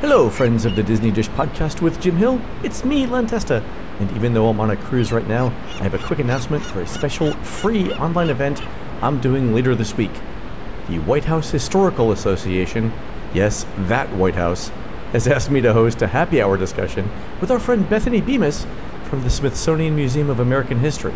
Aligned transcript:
Hello, 0.00 0.28
friends 0.28 0.66
of 0.66 0.74
the 0.76 0.82
Disney 0.82 1.10
Dish 1.10 1.28
podcast 1.30 1.80
with 1.80 2.00
Jim 2.00 2.16
Hill. 2.16 2.40
It's 2.62 2.84
me, 2.84 3.06
Len 3.06 3.26
Testa. 3.26 3.62
And 4.00 4.10
even 4.16 4.34
though 4.34 4.48
I'm 4.48 4.60
on 4.60 4.68
a 4.68 4.76
cruise 4.76 5.12
right 5.12 5.26
now, 5.26 5.46
I 5.46 5.84
have 5.84 5.94
a 5.94 5.98
quick 5.98 6.18
announcement 6.18 6.62
for 6.64 6.82
a 6.82 6.86
special 6.86 7.32
free 7.32 7.90
online 7.94 8.28
event 8.28 8.60
I'm 9.00 9.20
doing 9.20 9.54
later 9.54 9.74
this 9.74 9.96
week. 9.96 10.10
The 10.88 10.98
White 10.98 11.24
House 11.24 11.52
Historical 11.52 12.10
Association, 12.10 12.92
yes, 13.32 13.64
that 13.78 14.12
White 14.12 14.34
House, 14.34 14.68
has 15.12 15.28
asked 15.28 15.50
me 15.50 15.60
to 15.62 15.72
host 15.72 16.02
a 16.02 16.08
happy 16.08 16.42
hour 16.42 16.58
discussion 16.58 17.08
with 17.40 17.50
our 17.50 17.60
friend 17.60 17.88
Bethany 17.88 18.20
Bemis 18.20 18.66
from 19.04 19.22
the 19.22 19.30
Smithsonian 19.30 19.94
Museum 19.96 20.28
of 20.28 20.40
American 20.40 20.80
History 20.80 21.14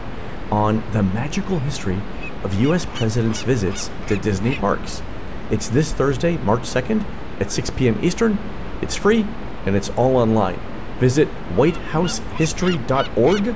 on 0.50 0.82
the 0.92 1.02
magical 1.02 1.58
history 1.58 2.00
of 2.42 2.58
U.S. 2.60 2.86
presidents' 2.86 3.42
visits 3.42 3.90
to 4.06 4.16
Disney 4.16 4.54
parks. 4.54 5.02
It's 5.50 5.68
this 5.68 5.92
Thursday, 5.92 6.38
March 6.38 6.62
2nd 6.62 7.04
at 7.40 7.50
6 7.50 7.70
p.m. 7.70 7.98
Eastern 8.02 8.38
it's 8.82 8.96
free 8.96 9.24
and 9.66 9.76
it's 9.76 9.90
all 9.90 10.16
online. 10.16 10.58
Visit 10.98 11.28
whitehousehistory.org 11.54 13.54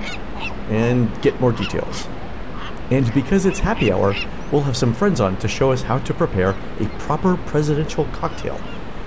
and 0.70 1.22
get 1.22 1.40
more 1.40 1.52
details. 1.52 2.06
And 2.90 3.12
because 3.14 3.46
it's 3.46 3.60
happy 3.60 3.90
hour, 3.90 4.14
we'll 4.50 4.62
have 4.62 4.76
some 4.76 4.94
friends 4.94 5.20
on 5.20 5.36
to 5.38 5.48
show 5.48 5.72
us 5.72 5.82
how 5.82 5.98
to 5.98 6.14
prepare 6.14 6.50
a 6.78 6.86
proper 6.98 7.36
presidential 7.36 8.04
cocktail. 8.12 8.60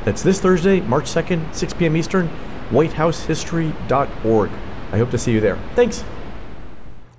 That's 0.03 0.23
this 0.23 0.39
Thursday, 0.39 0.81
March 0.81 1.05
2nd, 1.05 1.53
6 1.53 1.73
p.m. 1.75 1.95
Eastern, 1.95 2.29
whitehousehistory.org. 2.69 4.51
I 4.91 4.97
hope 4.97 5.11
to 5.11 5.17
see 5.17 5.31
you 5.31 5.39
there. 5.39 5.57
Thanks. 5.75 6.03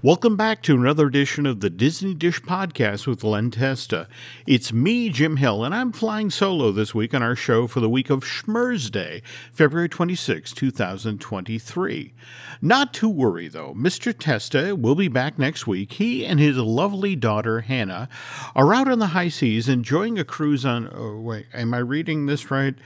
Welcome 0.06 0.36
back 0.36 0.62
to 0.62 0.76
another 0.76 1.08
edition 1.08 1.46
of 1.46 1.58
the 1.58 1.68
Disney 1.68 2.14
Dish 2.14 2.40
Podcast 2.40 3.08
with 3.08 3.24
Len 3.24 3.50
Testa. 3.50 4.06
It's 4.46 4.72
me, 4.72 5.08
Jim 5.08 5.38
Hill, 5.38 5.64
and 5.64 5.74
I'm 5.74 5.90
flying 5.90 6.30
solo 6.30 6.70
this 6.70 6.94
week 6.94 7.12
on 7.12 7.24
our 7.24 7.34
show 7.34 7.66
for 7.66 7.80
the 7.80 7.90
week 7.90 8.08
of 8.08 8.22
Schmurz 8.22 8.88
Day, 8.88 9.20
February 9.50 9.88
26, 9.88 10.52
2023. 10.52 12.14
Not 12.62 12.94
to 12.94 13.08
worry, 13.08 13.48
though. 13.48 13.74
Mr. 13.74 14.16
Testa 14.16 14.76
will 14.76 14.94
be 14.94 15.08
back 15.08 15.40
next 15.40 15.66
week. 15.66 15.94
He 15.94 16.24
and 16.24 16.38
his 16.38 16.56
lovely 16.56 17.16
daughter, 17.16 17.62
Hannah, 17.62 18.08
are 18.54 18.72
out 18.72 18.86
on 18.86 19.00
the 19.00 19.08
high 19.08 19.28
seas 19.28 19.68
enjoying 19.68 20.20
a 20.20 20.24
cruise 20.24 20.64
on. 20.64 20.88
Oh, 20.94 21.18
wait, 21.18 21.46
am 21.52 21.74
I 21.74 21.78
reading 21.78 22.26
this 22.26 22.48
right? 22.48 22.76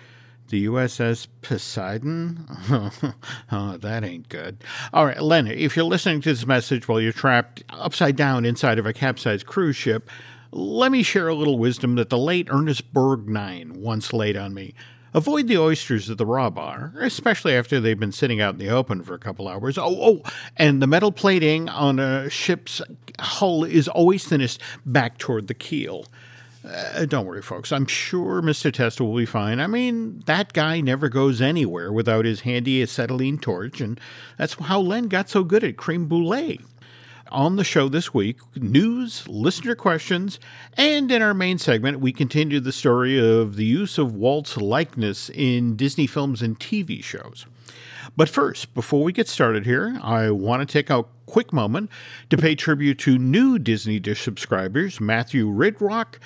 The 0.51 0.67
USS 0.67 1.29
Poseidon? 1.43 2.45
oh, 3.53 3.77
that 3.77 4.03
ain't 4.03 4.29
good. 4.29 4.65
All 4.93 5.07
right, 5.07 5.23
Len, 5.23 5.47
if 5.47 5.77
you're 5.77 5.85
listening 5.85 6.21
to 6.23 6.31
this 6.31 6.45
message 6.45 6.89
while 6.89 7.01
you're 7.01 7.13
trapped 7.13 7.63
upside 7.69 8.17
down 8.17 8.45
inside 8.45 8.81
of 8.81 8.85
a 8.85 8.93
capsized 8.93 9.47
cruise 9.47 9.77
ship, 9.77 10.11
let 10.51 10.91
me 10.91 11.05
share 11.05 11.29
a 11.29 11.37
little 11.37 11.57
wisdom 11.57 11.95
that 11.95 12.11
the 12.11 12.19
late 12.19 12.49
Ernest 12.51 12.93
Borgnine 12.93 13.77
once 13.77 14.13
laid 14.13 14.37
on 14.37 14.53
me. 14.53 14.75
Avoid 15.15 15.47
the 15.47 15.59
oysters 15.59 16.11
at 16.11 16.19
the 16.19 16.27
raw 16.27 16.51
bar, 16.51 16.95
especially 16.99 17.55
after 17.55 17.79
they've 17.79 17.99
been 17.99 18.11
sitting 18.11 18.41
out 18.41 18.55
in 18.55 18.59
the 18.59 18.71
open 18.71 19.05
for 19.05 19.15
a 19.15 19.19
couple 19.19 19.47
hours. 19.47 19.79
Oh, 19.79 19.97
oh, 20.03 20.23
and 20.57 20.83
the 20.83 20.89
metal 20.89 21.13
plating 21.13 21.69
on 21.69 22.01
a 22.01 22.29
ship's 22.29 22.83
hull 23.21 23.63
is 23.63 23.87
always 23.87 24.25
thinnest 24.25 24.61
back 24.85 25.19
toward 25.19 25.47
the 25.47 25.55
keel. 25.55 26.07
Uh, 26.63 27.07
don't 27.07 27.27
worry, 27.27 27.41
folks. 27.41 27.73
I'm 27.73 27.87
sure 27.87 28.43
Mr. 28.43 28.73
Testa 28.73 29.03
will 29.03 29.17
be 29.17 29.25
fine. 29.27 29.61
I 29.61 29.67
mean, 29.67 30.23
that 30.27 30.53
guy 30.53 30.81
never 30.81 31.09
goes 31.09 31.41
anywhere 31.41 31.91
without 31.91 32.27
his 32.27 32.41
handy 32.41 32.83
acetylene 32.83 33.39
torch, 33.39 33.81
and 33.81 33.99
that's 34.37 34.55
how 34.55 34.81
Len 34.81 35.09
got 35.09 35.31
so 35.31 35.43
good 35.43 35.65
at 35.65 35.79
creme 35.79 36.07
brulee. 36.07 36.61
On 37.31 37.55
the 37.55 37.63
show 37.63 37.89
this 37.89 38.13
week, 38.13 38.39
news, 38.57 39.29
listener 39.29 39.77
questions, 39.77 40.41
and 40.77 41.13
in 41.13 41.23
our 41.23 41.33
main 41.33 41.59
segment, 41.59 42.01
we 42.01 42.13
continue 42.13 42.59
the 42.59 42.73
story 42.73 43.21
of 43.21 43.55
the 43.55 43.65
use 43.65 43.99
of 43.99 44.17
Walt's 44.17 44.57
likeness 44.57 45.31
in 45.31 45.77
Disney 45.77 46.09
films 46.09 46.43
and 46.43 46.59
TV 46.59 47.05
shows. 47.05 47.47
But 48.17 48.29
first, 48.29 48.75
before 48.75 49.05
we 49.05 49.13
get 49.13 49.29
started 49.29 49.65
here, 49.65 49.97
I 50.03 50.33
want 50.33 50.67
to 50.67 50.73
take 50.73 50.91
a 50.91 51.05
quick 51.27 51.53
moment 51.53 51.89
to 52.31 52.37
pay 52.37 52.57
tribute 52.57 52.99
to 53.01 53.17
new 53.17 53.61
Disney 53.61 54.01
Dish 54.01 54.23
subscribers 54.23 55.01
Matthew 55.01 55.47
Ridrock, 55.47 56.17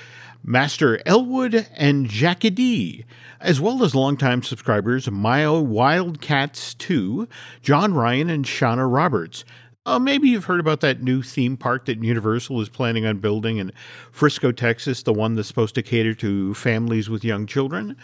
Master 0.42 1.02
Elwood, 1.04 1.66
and 1.74 2.08
Jackie 2.08 2.48
D, 2.48 3.04
as 3.40 3.60
well 3.60 3.84
as 3.84 3.94
longtime 3.94 4.42
subscribers 4.42 5.10
Maya 5.10 5.60
Wildcats 5.60 6.72
2, 6.74 7.28
John 7.62 7.92
Ryan, 7.92 8.30
and 8.30 8.46
Shauna 8.46 8.90
Roberts. 8.90 9.44
Uh, 9.86 9.98
maybe 9.98 10.30
you've 10.30 10.46
heard 10.46 10.60
about 10.60 10.80
that 10.80 11.02
new 11.02 11.22
theme 11.22 11.58
park 11.58 11.84
that 11.84 12.02
Universal 12.02 12.58
is 12.62 12.70
planning 12.70 13.04
on 13.04 13.18
building 13.18 13.58
in 13.58 13.70
Frisco, 14.12 14.50
Texas, 14.50 15.02
the 15.02 15.12
one 15.12 15.34
that's 15.34 15.48
supposed 15.48 15.74
to 15.74 15.82
cater 15.82 16.14
to 16.14 16.54
families 16.54 17.10
with 17.10 17.22
young 17.22 17.46
children. 17.46 17.94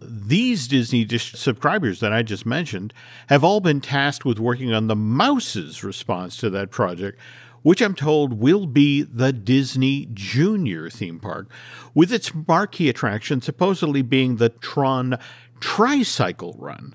These 0.00 0.66
Disney 0.66 1.04
Dish 1.04 1.32
subscribers 1.34 2.00
that 2.00 2.12
I 2.12 2.22
just 2.22 2.46
mentioned 2.46 2.92
have 3.28 3.44
all 3.44 3.60
been 3.60 3.80
tasked 3.80 4.24
with 4.24 4.40
working 4.40 4.72
on 4.72 4.88
the 4.88 4.96
mouse's 4.96 5.84
response 5.84 6.36
to 6.38 6.50
that 6.50 6.72
project, 6.72 7.20
which 7.62 7.80
I'm 7.80 7.94
told 7.94 8.40
will 8.40 8.66
be 8.66 9.02
the 9.02 9.32
Disney 9.32 10.08
Junior 10.12 10.90
theme 10.90 11.20
park, 11.20 11.48
with 11.94 12.12
its 12.12 12.32
marquee 12.48 12.88
attraction 12.88 13.40
supposedly 13.40 14.02
being 14.02 14.36
the 14.36 14.48
Tron 14.48 15.16
Tricycle 15.60 16.56
Run. 16.58 16.92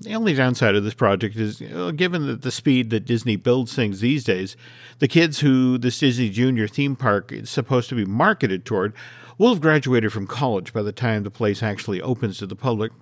The 0.00 0.14
only 0.14 0.32
downside 0.34 0.76
of 0.76 0.84
this 0.84 0.94
project 0.94 1.36
is, 1.36 1.60
given 1.96 2.26
that 2.28 2.42
the 2.42 2.52
speed 2.52 2.90
that 2.90 3.04
Disney 3.04 3.36
builds 3.36 3.74
things 3.74 4.00
these 4.00 4.22
days, 4.22 4.56
the 5.00 5.08
kids 5.08 5.40
who 5.40 5.76
this 5.76 5.98
Disney 5.98 6.30
Junior 6.30 6.68
theme 6.68 6.94
park 6.94 7.32
is 7.32 7.50
supposed 7.50 7.88
to 7.88 7.96
be 7.96 8.04
marketed 8.04 8.64
toward 8.64 8.92
will 9.38 9.50
have 9.50 9.60
graduated 9.60 10.12
from 10.12 10.26
college 10.26 10.72
by 10.72 10.82
the 10.82 10.92
time 10.92 11.24
the 11.24 11.30
place 11.30 11.62
actually 11.62 12.00
opens 12.00 12.38
to 12.38 12.46
the 12.46 12.56
public. 12.56 12.92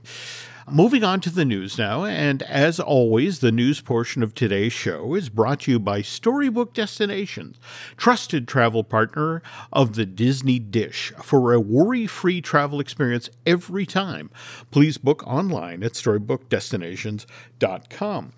Moving 0.69 1.05
on 1.05 1.21
to 1.21 1.31
the 1.31 1.45
news 1.45 1.79
now, 1.79 2.05
and 2.05 2.43
as 2.43 2.81
always, 2.81 3.39
the 3.39 3.53
news 3.53 3.81
portion 3.81 4.25
of 4.25 4.35
today's 4.35 4.73
show 4.73 5.15
is 5.15 5.29
brought 5.29 5.61
to 5.61 5.71
you 5.71 5.79
by 5.79 6.03
Storybook 6.03 6.75
Destinations, 6.75 7.61
trusted 7.97 8.49
travel 8.49 8.83
partner 8.83 9.45
of 9.73 9.95
the 9.95 10.05
Disney 10.05 10.59
Dish. 10.59 11.13
For 11.23 11.53
a 11.53 11.61
worry 11.61 12.09
free 12.09 12.41
travel 12.41 12.81
experience 12.81 13.31
every 13.47 13.87
time, 13.87 14.29
please 14.73 14.99
book 14.99 15.25
online 15.25 15.85
at 15.85 15.93
StorybookDestinations.com. 15.93 18.33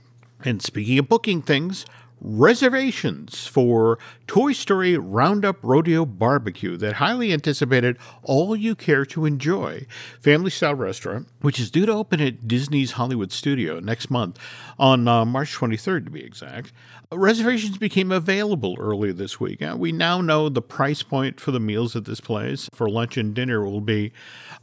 And 0.44 0.60
speaking 0.60 0.98
of 0.98 1.08
booking 1.08 1.40
things, 1.40 1.86
reservations 2.20 3.46
for 3.46 3.98
Toy 4.26 4.52
Story 4.52 4.96
Roundup 4.96 5.58
Rodeo 5.62 6.04
Barbecue 6.04 6.76
that 6.76 6.94
highly 6.94 7.32
anticipated 7.32 7.96
all 8.22 8.56
you 8.56 8.74
care 8.74 9.04
to 9.06 9.24
enjoy. 9.24 9.86
Family 10.20 10.50
style 10.50 10.74
restaurant, 10.74 11.28
which 11.40 11.58
is 11.58 11.70
due 11.70 11.86
to 11.86 11.92
open 11.92 12.20
at 12.20 12.46
Disney's 12.46 12.92
Hollywood 12.92 13.32
Studio 13.32 13.80
next 13.80 14.10
month 14.10 14.38
on 14.78 15.08
uh, 15.08 15.24
March 15.24 15.54
23rd 15.54 16.04
to 16.04 16.10
be 16.10 16.24
exact. 16.24 16.72
Reservations 17.10 17.78
became 17.78 18.12
available 18.12 18.76
earlier 18.78 19.14
this 19.14 19.40
week. 19.40 19.62
Uh, 19.62 19.74
we 19.78 19.92
now 19.92 20.20
know 20.20 20.48
the 20.48 20.60
price 20.60 21.02
point 21.02 21.40
for 21.40 21.52
the 21.52 21.60
meals 21.60 21.96
at 21.96 22.04
this 22.04 22.20
place. 22.20 22.68
For 22.74 22.90
lunch 22.90 23.16
and 23.16 23.32
dinner 23.32 23.64
will 23.64 23.80
be 23.80 24.12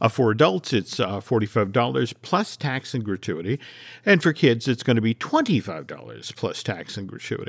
uh, 0.00 0.08
for 0.08 0.30
adults, 0.30 0.72
it's 0.72 1.00
uh, 1.00 1.20
$45 1.20 2.14
plus 2.22 2.56
tax 2.56 2.94
and 2.94 3.04
gratuity. 3.04 3.58
And 4.04 4.22
for 4.22 4.32
kids, 4.32 4.68
it's 4.68 4.82
going 4.82 4.96
to 4.96 5.02
be 5.02 5.14
$25 5.14 6.36
plus 6.36 6.62
tax 6.62 6.96
and 6.96 7.08
gratuity. 7.08 7.45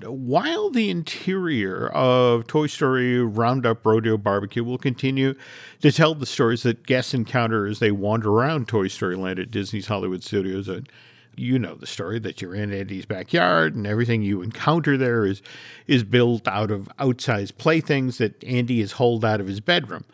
While 0.00 0.70
the 0.70 0.90
interior 0.90 1.88
of 1.88 2.46
Toy 2.46 2.66
Story 2.66 3.18
Roundup 3.20 3.84
Rodeo 3.86 4.18
Barbecue 4.18 4.62
will 4.62 4.78
continue 4.78 5.34
to 5.80 5.90
tell 5.90 6.14
the 6.14 6.26
stories 6.26 6.62
that 6.64 6.86
guests 6.86 7.14
encounter 7.14 7.66
as 7.66 7.78
they 7.78 7.90
wander 7.90 8.30
around 8.30 8.68
Toy 8.68 8.88
Story 8.88 9.16
Land 9.16 9.38
at 9.38 9.50
Disney's 9.50 9.86
Hollywood 9.86 10.22
Studios, 10.22 10.68
and 10.68 10.88
you 11.34 11.58
know 11.58 11.74
the 11.74 11.86
story 11.86 12.18
that 12.18 12.40
you're 12.40 12.54
in 12.54 12.72
Andy's 12.72 13.06
backyard 13.06 13.74
and 13.74 13.86
everything 13.86 14.22
you 14.22 14.42
encounter 14.42 14.96
there 14.96 15.24
is 15.24 15.42
is 15.86 16.02
built 16.02 16.48
out 16.48 16.70
of 16.70 16.88
outsized 16.98 17.58
playthings 17.58 18.18
that 18.18 18.42
Andy 18.44 18.80
has 18.80 18.92
hauled 18.92 19.24
out 19.24 19.40
of 19.40 19.46
his 19.46 19.60
bedroom. 19.60 20.04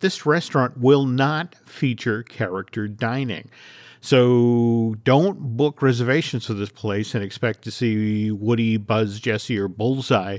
This 0.00 0.26
restaurant 0.26 0.76
will 0.78 1.06
not 1.06 1.54
feature 1.64 2.22
character 2.22 2.88
dining. 2.88 3.50
So 4.06 4.94
don't 5.02 5.56
book 5.56 5.82
reservations 5.82 6.46
for 6.46 6.54
this 6.54 6.70
place 6.70 7.12
and 7.12 7.24
expect 7.24 7.62
to 7.62 7.72
see 7.72 8.30
Woody, 8.30 8.76
Buzz, 8.76 9.18
Jessie, 9.18 9.58
or 9.58 9.66
Bullseye 9.66 10.38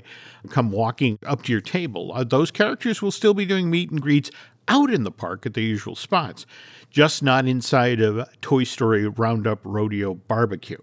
come 0.50 0.72
walking 0.72 1.19
up 1.25 1.44
to 1.44 1.52
your 1.52 1.60
table. 1.60 2.14
Uh, 2.16 2.24
those 2.24 2.50
characters 2.50 3.02
will 3.02 3.12
still 3.12 3.34
be 3.34 3.46
doing 3.46 3.69
meet 3.69 3.92
and 3.92 4.02
greets 4.02 4.31
out 4.69 4.90
in 4.90 5.04
the 5.04 5.12
park 5.12 5.46
at 5.46 5.54
the 5.54 5.64
usual 5.64 5.98
spots, 5.98 6.46
just 6.90 7.22
not 7.22 7.46
inside 7.46 8.00
of 8.00 8.25
Toy 8.40 8.64
Story 8.64 9.06
Roundup 9.06 9.60
Rodeo 9.66 10.14
Barbecue. 10.14 10.80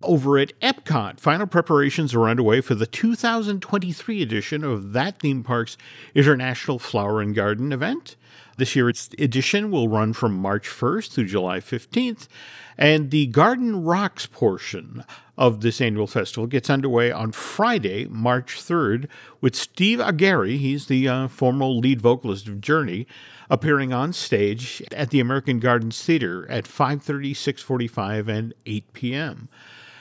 Over 0.00 0.38
at 0.38 0.52
Epcot, 0.60 1.18
final 1.18 1.48
preparations 1.48 2.14
are 2.14 2.28
underway 2.28 2.60
for 2.60 2.76
the 2.76 2.86
2023 2.86 4.22
edition 4.22 4.62
of 4.62 4.92
that 4.92 5.18
theme 5.18 5.42
park's 5.42 5.76
International 6.14 6.78
Flower 6.78 7.20
and 7.20 7.34
Garden 7.34 7.72
event. 7.72 8.14
This 8.58 8.76
year's 8.76 9.10
edition 9.18 9.72
will 9.72 9.88
run 9.88 10.12
from 10.12 10.36
March 10.36 10.68
1st 10.68 11.10
through 11.10 11.24
July 11.26 11.58
15th, 11.58 12.28
and 12.76 13.10
the 13.10 13.26
Garden 13.26 13.82
Rocks 13.82 14.26
portion 14.26 15.02
of 15.36 15.62
this 15.62 15.80
annual 15.80 16.06
festival 16.06 16.46
gets 16.46 16.70
underway 16.70 17.10
on 17.10 17.32
Friday, 17.32 18.06
March 18.06 18.54
3rd, 18.54 19.08
with 19.40 19.56
Steve 19.56 19.98
Augeri, 19.98 20.58
he's 20.58 20.86
the 20.86 21.08
uh, 21.08 21.26
former 21.26 21.66
lead 21.66 22.00
vocalist 22.00 22.46
of 22.46 22.60
Journey, 22.60 23.08
appearing 23.50 23.92
on 23.92 24.12
stage 24.12 24.80
at 24.92 25.10
the 25.10 25.18
American 25.18 25.58
Gardens 25.58 26.00
Theater 26.00 26.48
at 26.48 26.66
5:30, 26.66 27.32
6:45, 27.32 28.28
and 28.28 28.54
8 28.64 28.92
p.m. 28.92 29.48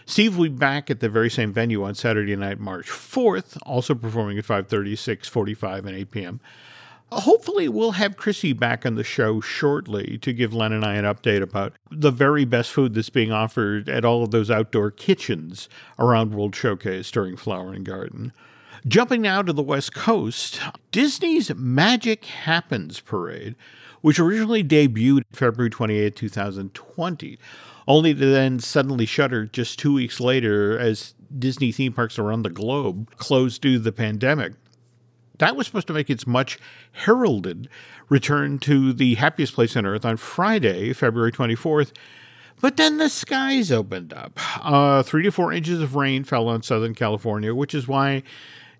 Steve 0.08 0.38
will 0.38 0.46
be 0.46 0.50
back 0.50 0.90
at 0.90 1.02
the 1.02 1.10
very 1.10 1.30
same 1.30 1.52
venue 1.52 1.84
on 1.84 1.94
Saturday 1.94 2.36
night, 2.36 2.60
March 2.60 2.88
4th, 2.88 3.58
also 3.64 3.94
performing 3.94 4.38
at 4.38 4.46
5:30, 4.46 4.94
6:45, 4.94 5.86
and 5.86 5.98
8 5.98 6.12
p.m. 6.12 6.40
Hopefully, 7.12 7.68
we'll 7.68 7.92
have 7.92 8.16
Chrissy 8.16 8.54
back 8.54 8.86
on 8.86 8.96
the 8.96 9.04
show 9.04 9.42
shortly 9.42 10.18
to 10.20 10.32
give 10.32 10.54
Len 10.54 10.72
and 10.72 10.86
I 10.86 10.96
an 10.96 11.06
update 11.06 11.42
about 11.42 11.74
the 11.92 12.12
very 12.12 12.46
best 12.46 12.72
food 12.72 12.94
that's 12.94 13.10
being 13.10 13.34
offered 13.34 13.90
at 13.90 14.06
all 14.06 14.24
of 14.24 14.32
those 14.32 14.50
outdoor 14.50 14.92
kitchens 14.92 15.68
around 16.00 16.34
World 16.34 16.56
Showcase 16.56 17.12
during 17.12 17.36
Flower 17.36 17.74
and 17.74 17.86
Garden. 17.86 18.32
Jumping 18.88 19.22
now 19.22 19.42
to 19.42 19.52
the 19.52 19.64
West 19.64 19.94
Coast, 19.94 20.62
Disney's 20.92 21.54
Magic 21.54 22.26
Happens 22.26 23.02
Parade, 23.02 23.56
which 24.02 24.20
originally 24.20 24.64
debuted 24.64 25.24
February 25.32 25.70
28, 25.70 26.16
2020, 26.16 27.40
only 27.88 28.14
to 28.14 28.26
then 28.26 28.60
suddenly 28.60 29.06
shutter 29.06 29.46
just 29.46 29.80
two 29.80 29.94
weeks 29.94 30.20
later 30.20 30.78
as 30.78 31.14
Disney 31.38 31.72
theme 31.72 31.94
parks 31.94 32.20
around 32.20 32.44
the 32.44 32.50
globe 32.50 33.16
closed 33.18 33.62
due 33.62 33.74
to 33.74 33.80
the 33.80 33.92
pandemic. 33.92 34.54
That 35.40 35.56
was 35.56 35.68
supposed 35.68 35.88
to 35.88 35.94
make 35.94 36.10
its 36.10 36.26
much 36.26 36.58
heralded 36.92 37.70
return 38.10 38.60
to 38.60 38.92
the 38.94 39.16
happiest 39.16 39.54
place 39.54 39.76
on 39.76 39.86
earth 39.86 40.04
on 40.04 40.18
Friday, 40.18 40.94
February 40.94 41.32
24th. 41.32 41.92
But 42.60 42.78
then 42.78 42.98
the 42.98 43.10
skies 43.10 43.72
opened 43.72 44.14
up. 44.14 44.40
Uh, 44.66 45.04
three 45.04 45.24
to 45.24 45.32
four 45.32 45.54
inches 45.54 45.80
of 45.80 45.96
rain 45.96 46.24
fell 46.24 46.48
on 46.48 46.64
Southern 46.64 46.96
California, 46.96 47.54
which 47.54 47.76
is 47.76 47.88
why 47.88 48.24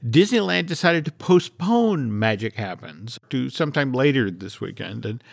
Disneyland 0.04 0.66
decided 0.66 1.06
to 1.06 1.12
postpone 1.12 2.18
Magic 2.18 2.56
Happens 2.56 3.20
to 3.30 3.50
sometime 3.50 3.94
later 3.94 4.32
this 4.32 4.60
weekend. 4.60 5.06
And 5.06 5.24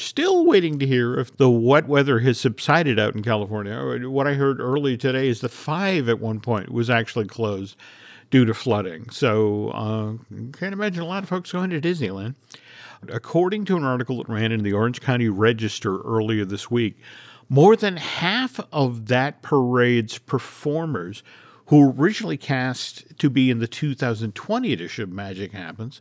Still 0.00 0.46
waiting 0.46 0.78
to 0.78 0.86
hear 0.86 1.18
if 1.18 1.36
the 1.36 1.50
wet 1.50 1.86
weather 1.86 2.20
has 2.20 2.40
subsided 2.40 2.98
out 2.98 3.14
in 3.14 3.22
California. 3.22 4.08
What 4.08 4.26
I 4.26 4.32
heard 4.32 4.58
early 4.58 4.96
today 4.96 5.28
is 5.28 5.42
the 5.42 5.48
five 5.50 6.08
at 6.08 6.18
one 6.18 6.40
point 6.40 6.72
was 6.72 6.88
actually 6.88 7.26
closed 7.26 7.76
due 8.30 8.46
to 8.46 8.54
flooding. 8.54 9.10
So 9.10 9.68
uh, 9.68 10.12
can't 10.52 10.72
imagine 10.72 11.02
a 11.02 11.06
lot 11.06 11.22
of 11.22 11.28
folks 11.28 11.52
going 11.52 11.68
to 11.68 11.82
Disneyland. 11.82 12.34
According 13.08 13.66
to 13.66 13.76
an 13.76 13.84
article 13.84 14.16
that 14.18 14.28
ran 14.30 14.52
in 14.52 14.62
the 14.62 14.72
Orange 14.72 15.02
County 15.02 15.28
Register 15.28 16.00
earlier 16.00 16.46
this 16.46 16.70
week, 16.70 16.98
more 17.50 17.76
than 17.76 17.98
half 17.98 18.58
of 18.72 19.08
that 19.08 19.42
parade's 19.42 20.16
performers 20.16 21.22
who 21.66 21.92
originally 21.92 22.38
cast 22.38 23.18
to 23.18 23.28
be 23.28 23.50
in 23.50 23.58
the 23.58 23.68
2020 23.68 24.72
edition 24.72 25.04
of 25.04 25.10
Magic 25.10 25.52
Happens 25.52 26.00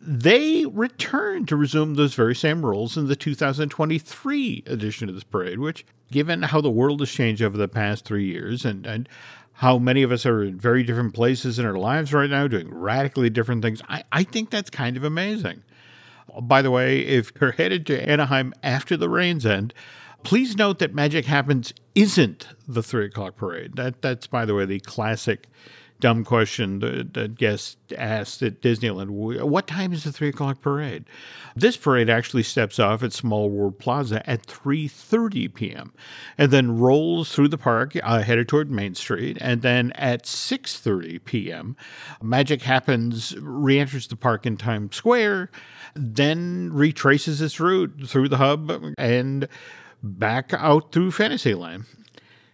they 0.00 0.66
returned 0.66 1.48
to 1.48 1.56
resume 1.56 1.94
those 1.94 2.14
very 2.14 2.34
same 2.34 2.64
roles 2.64 2.96
in 2.96 3.08
the 3.08 3.16
2023 3.16 4.64
edition 4.66 5.08
of 5.08 5.14
this 5.14 5.24
parade, 5.24 5.58
which, 5.58 5.86
given 6.10 6.42
how 6.42 6.60
the 6.60 6.70
world 6.70 7.00
has 7.00 7.10
changed 7.10 7.42
over 7.42 7.56
the 7.56 7.68
past 7.68 8.04
three 8.04 8.26
years 8.26 8.64
and, 8.64 8.86
and 8.86 9.08
how 9.54 9.78
many 9.78 10.02
of 10.02 10.12
us 10.12 10.26
are 10.26 10.42
in 10.42 10.58
very 10.58 10.82
different 10.82 11.14
places 11.14 11.58
in 11.58 11.64
our 11.64 11.78
lives 11.78 12.12
right 12.12 12.28
now 12.28 12.46
doing 12.46 12.72
radically 12.72 13.30
different 13.30 13.62
things, 13.62 13.80
I, 13.88 14.04
I 14.12 14.22
think 14.22 14.50
that's 14.50 14.70
kind 14.70 14.96
of 14.96 15.04
amazing. 15.04 15.62
By 16.42 16.60
the 16.60 16.70
way, 16.70 17.00
if 17.00 17.32
you're 17.40 17.52
headed 17.52 17.86
to 17.86 18.08
Anaheim 18.08 18.52
after 18.62 18.96
the 18.96 19.08
rains 19.08 19.46
end, 19.46 19.72
please 20.22 20.56
note 20.56 20.78
that 20.80 20.94
Magic 20.94 21.24
Happens 21.24 21.72
isn't 21.94 22.48
the 22.68 22.82
three 22.82 23.06
o'clock 23.06 23.36
parade. 23.36 23.76
That 23.76 24.02
that's 24.02 24.26
by 24.26 24.44
the 24.44 24.54
way 24.54 24.66
the 24.66 24.80
classic 24.80 25.48
dumb 26.00 26.24
question 26.24 26.80
that, 26.80 27.14
that 27.14 27.36
guest 27.36 27.78
asked 27.96 28.42
at 28.42 28.60
Disneyland. 28.60 29.10
What 29.10 29.66
time 29.66 29.92
is 29.92 30.04
the 30.04 30.12
three 30.12 30.28
o'clock 30.28 30.60
parade? 30.60 31.04
This 31.54 31.76
parade 31.76 32.10
actually 32.10 32.42
steps 32.42 32.78
off 32.78 33.02
at 33.02 33.12
Small 33.12 33.48
World 33.50 33.78
Plaza 33.78 34.28
at 34.28 34.46
3:30 34.46 35.54
p.m. 35.54 35.92
and 36.36 36.50
then 36.50 36.78
rolls 36.78 37.32
through 37.34 37.48
the 37.48 37.58
park, 37.58 37.96
uh, 38.02 38.22
headed 38.22 38.48
toward 38.48 38.70
Main 38.70 38.94
Street, 38.94 39.38
and 39.40 39.62
then 39.62 39.92
at 39.92 40.24
6:30 40.24 41.24
p.m., 41.24 41.76
Magic 42.22 42.62
Happens 42.62 43.36
re-enters 43.38 44.06
the 44.08 44.16
park 44.16 44.46
in 44.46 44.56
Times 44.56 44.96
Square, 44.96 45.50
then 45.94 46.70
retraces 46.72 47.40
its 47.40 47.58
route 47.58 47.94
through 48.06 48.28
the 48.28 48.36
hub 48.36 48.70
and 48.98 49.48
back 50.02 50.52
out 50.52 50.92
through 50.92 51.10
Fantasyland. 51.10 51.86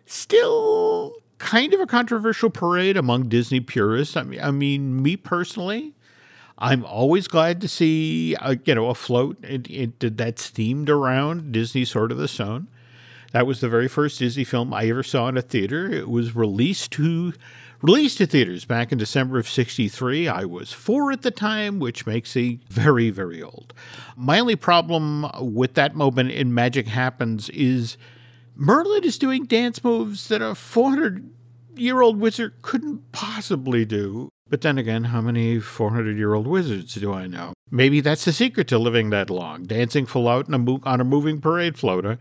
Still 0.07 1.22
kind 1.43 1.75
of 1.75 1.81
a 1.81 1.87
controversial 1.87 2.51
parade 2.51 2.97
among 2.97 3.29
Disney 3.29 3.59
purists. 3.59 4.17
I 4.17 4.23
mean, 4.23 4.41
I 4.41 4.53
mean, 4.53 5.03
me 5.03 5.17
personally, 5.17 5.93
I'm 6.57 6.85
always 6.85 7.27
glad 7.27 7.61
to 7.63 7.69
see 7.69 8.37
a, 8.41 8.57
you 8.65 8.77
know 8.77 8.89
a 8.89 8.95
float 8.95 9.39
it, 9.43 9.69
it, 9.69 10.17
that's 10.17 10.51
themed 10.51 10.89
around 10.89 11.51
Disney 11.51 11.85
Sword 11.85 12.13
of 12.13 12.19
the 12.19 12.29
Stone. 12.29 12.69
That 13.33 13.47
was 13.47 13.61
the 13.61 13.69
very 13.69 13.89
first 13.89 14.21
Disney 14.21 14.45
film 14.45 14.73
I 14.73 14.85
ever 14.89 15.03
saw 15.03 15.27
in 15.29 15.37
a 15.37 15.43
theater. 15.43 15.91
It 15.91 16.09
was 16.09 16.37
released 16.37 16.93
to 16.93 17.33
released 17.81 18.19
to 18.19 18.27
theaters 18.27 18.65
back 18.65 18.93
in 18.93 18.99
December 18.99 19.41
of 19.41 19.49
63. 19.49 20.29
I 20.29 20.45
was 20.45 20.73
4 20.73 21.11
at 21.11 21.23
the 21.23 21.33
time, 21.33 21.81
which 21.81 22.07
makes 22.07 22.37
me 22.37 22.61
very 22.69 23.11
very 23.11 23.43
old. 23.43 23.75
My 24.17 24.39
only 24.39 24.55
problem 24.55 25.27
with 25.41 25.75
that 25.75 25.97
moment 25.97 26.31
in 26.31 26.55
Magic 26.55 26.87
Happens 26.87 27.49
is 27.51 27.97
Merlin 28.55 29.05
is 29.05 29.19
doing 29.19 29.45
dance 29.45 29.83
moves 29.83 30.29
that 30.29 30.43
a 30.43 30.55
400 30.55 31.31
year 31.77 32.03
old 32.03 32.21
wizard 32.21 32.55
couldn't 32.63 33.11
possibly 33.13 33.85
do. 33.85 34.29
But 34.49 34.61
then 34.61 34.77
again, 34.77 35.05
how 35.05 35.23
many 35.23 35.59
400 35.59 36.17
year 36.17 36.35
old 36.35 36.47
wizards 36.47 36.95
do 36.95 37.13
I 37.13 37.27
know? 37.27 37.55
Maybe 37.71 38.01
that's 38.01 38.25
the 38.25 38.33
secret 38.33 38.69
to 38.69 38.79
living 38.79 39.11
that 39.11 39.31
long 39.31 39.65
dancing 39.65 40.05
full 40.05 40.29
out 40.29 40.53
a 40.53 40.59
mo- 40.59 40.81
on 40.85 41.01
a 41.01 41.05
moving 41.05 41.41
parade 41.41 41.79
floater. 41.79 42.19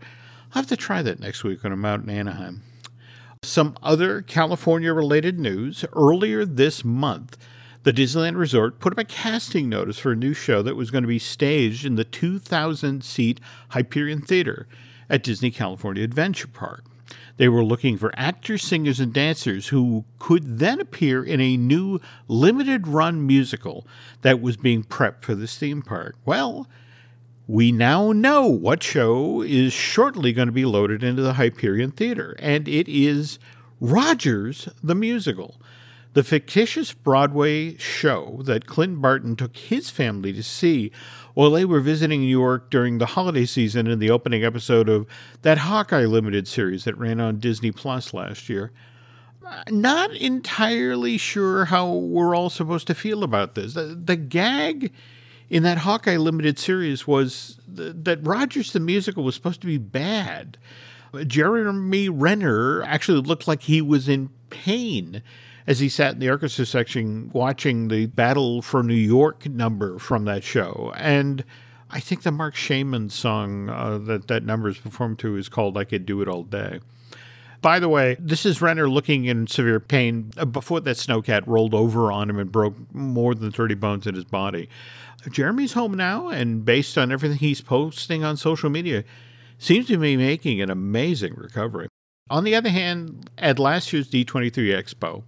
I'll 0.54 0.62
have 0.62 0.66
to 0.68 0.76
try 0.76 1.02
that 1.02 1.20
next 1.20 1.44
week 1.44 1.62
when 1.62 1.72
I'm 1.72 1.84
out 1.84 2.02
in 2.02 2.10
Anaheim. 2.10 2.62
Some 3.42 3.76
other 3.82 4.22
California 4.22 4.94
related 4.94 5.38
news. 5.38 5.84
Earlier 5.92 6.44
this 6.46 6.84
month, 6.84 7.36
the 7.82 7.92
Disneyland 7.92 8.36
Resort 8.36 8.78
put 8.78 8.92
up 8.92 8.98
a 8.98 9.04
casting 9.04 9.68
notice 9.68 9.98
for 9.98 10.12
a 10.12 10.16
new 10.16 10.32
show 10.32 10.62
that 10.62 10.76
was 10.76 10.90
going 10.90 11.02
to 11.02 11.08
be 11.08 11.18
staged 11.18 11.84
in 11.84 11.96
the 11.96 12.04
2,000 12.04 13.04
seat 13.04 13.40
Hyperion 13.70 14.22
Theater 14.22 14.68
at 15.08 15.22
Disney 15.22 15.50
California 15.50 16.04
Adventure 16.04 16.48
Park. 16.48 16.84
They 17.36 17.48
were 17.48 17.64
looking 17.64 17.96
for 17.96 18.12
actors, 18.14 18.62
singers, 18.62 19.00
and 19.00 19.12
dancers 19.12 19.68
who 19.68 20.04
could 20.18 20.58
then 20.58 20.80
appear 20.80 21.24
in 21.24 21.40
a 21.40 21.56
new 21.56 22.00
limited 22.28 22.86
run 22.86 23.26
musical 23.26 23.86
that 24.22 24.40
was 24.40 24.56
being 24.56 24.84
prepped 24.84 25.22
for 25.22 25.34
this 25.34 25.56
theme 25.56 25.82
park. 25.82 26.16
Well, 26.24 26.68
we 27.46 27.72
now 27.72 28.12
know 28.12 28.46
what 28.46 28.82
show 28.82 29.42
is 29.42 29.72
shortly 29.72 30.32
going 30.32 30.46
to 30.48 30.52
be 30.52 30.64
loaded 30.64 31.02
into 31.02 31.22
the 31.22 31.34
Hyperion 31.34 31.90
Theater, 31.90 32.36
and 32.38 32.68
it 32.68 32.88
is 32.88 33.38
Rogers 33.80 34.68
the 34.82 34.94
Musical 34.94 35.56
the 36.14 36.22
fictitious 36.22 36.92
Broadway 36.92 37.76
show 37.78 38.40
that 38.44 38.66
Clint 38.66 39.00
Barton 39.00 39.34
took 39.34 39.56
his 39.56 39.88
family 39.88 40.32
to 40.34 40.42
see 40.42 40.92
while 41.34 41.50
they 41.50 41.64
were 41.64 41.80
visiting 41.80 42.20
New 42.20 42.26
York 42.26 42.70
during 42.70 42.98
the 42.98 43.06
holiday 43.06 43.46
season 43.46 43.86
in 43.86 43.98
the 43.98 44.10
opening 44.10 44.44
episode 44.44 44.88
of 44.88 45.06
that 45.42 45.58
Hawkeye 45.58 46.04
limited 46.04 46.46
series 46.46 46.84
that 46.84 46.96
ran 46.98 47.20
on 47.20 47.38
Disney 47.38 47.72
Plus 47.72 48.12
last 48.12 48.48
year. 48.48 48.72
Uh, 49.44 49.62
not 49.70 50.12
entirely 50.12 51.18
sure 51.18 51.66
how 51.66 51.92
we're 51.92 52.36
all 52.36 52.50
supposed 52.50 52.86
to 52.86 52.94
feel 52.94 53.24
about 53.24 53.54
this. 53.54 53.74
The, 53.74 53.98
the 54.02 54.16
gag 54.16 54.92
in 55.50 55.62
that 55.64 55.78
Hawkeye 55.78 56.16
limited 56.16 56.58
series 56.58 57.06
was 57.06 57.58
th- 57.76 57.94
that 58.04 58.26
Rogers 58.26 58.72
the 58.72 58.80
musical 58.80 59.24
was 59.24 59.34
supposed 59.34 59.60
to 59.62 59.66
be 59.66 59.78
bad. 59.78 60.56
Jeremy 61.26 62.08
Renner 62.08 62.82
actually 62.84 63.20
looked 63.20 63.46
like 63.46 63.62
he 63.62 63.82
was 63.82 64.08
in 64.08 64.30
pain 64.48 65.22
as 65.66 65.80
he 65.80 65.88
sat 65.88 66.14
in 66.14 66.18
the 66.18 66.30
orchestra 66.30 66.66
section 66.66 67.30
watching 67.32 67.88
the 67.88 68.06
Battle 68.06 68.62
for 68.62 68.82
New 68.82 68.94
York 68.94 69.46
number 69.46 69.98
from 69.98 70.24
that 70.24 70.42
show. 70.42 70.92
And 70.96 71.44
I 71.90 72.00
think 72.00 72.22
the 72.22 72.32
Marc 72.32 72.54
Shaiman 72.54 73.10
song 73.10 73.68
uh, 73.68 73.98
that 73.98 74.28
that 74.28 74.44
number 74.44 74.68
is 74.68 74.78
performed 74.78 75.18
to 75.20 75.36
is 75.36 75.48
called 75.48 75.76
I 75.76 75.84
Could 75.84 76.06
Do 76.06 76.22
It 76.22 76.28
All 76.28 76.42
Day. 76.42 76.80
By 77.60 77.78
the 77.78 77.88
way, 77.88 78.16
this 78.18 78.44
is 78.44 78.60
Renner 78.60 78.88
looking 78.88 79.24
in 79.24 79.46
severe 79.46 79.78
pain 79.78 80.32
before 80.50 80.80
that 80.80 80.96
snowcat 80.96 81.46
rolled 81.46 81.74
over 81.74 82.10
on 82.10 82.28
him 82.28 82.40
and 82.40 82.50
broke 82.50 82.74
more 82.92 83.36
than 83.36 83.52
30 83.52 83.76
bones 83.76 84.06
in 84.06 84.16
his 84.16 84.24
body. 84.24 84.68
Jeremy's 85.30 85.74
home 85.74 85.94
now, 85.94 86.28
and 86.28 86.64
based 86.64 86.98
on 86.98 87.12
everything 87.12 87.38
he's 87.38 87.60
posting 87.60 88.24
on 88.24 88.36
social 88.36 88.68
media, 88.68 89.04
seems 89.58 89.86
to 89.86 89.96
be 89.96 90.16
making 90.16 90.60
an 90.60 90.70
amazing 90.70 91.34
recovery. 91.36 91.86
On 92.28 92.42
the 92.42 92.56
other 92.56 92.70
hand, 92.70 93.30
at 93.38 93.60
last 93.60 93.92
year's 93.92 94.10
D23 94.10 94.50
Expo, 94.50 95.22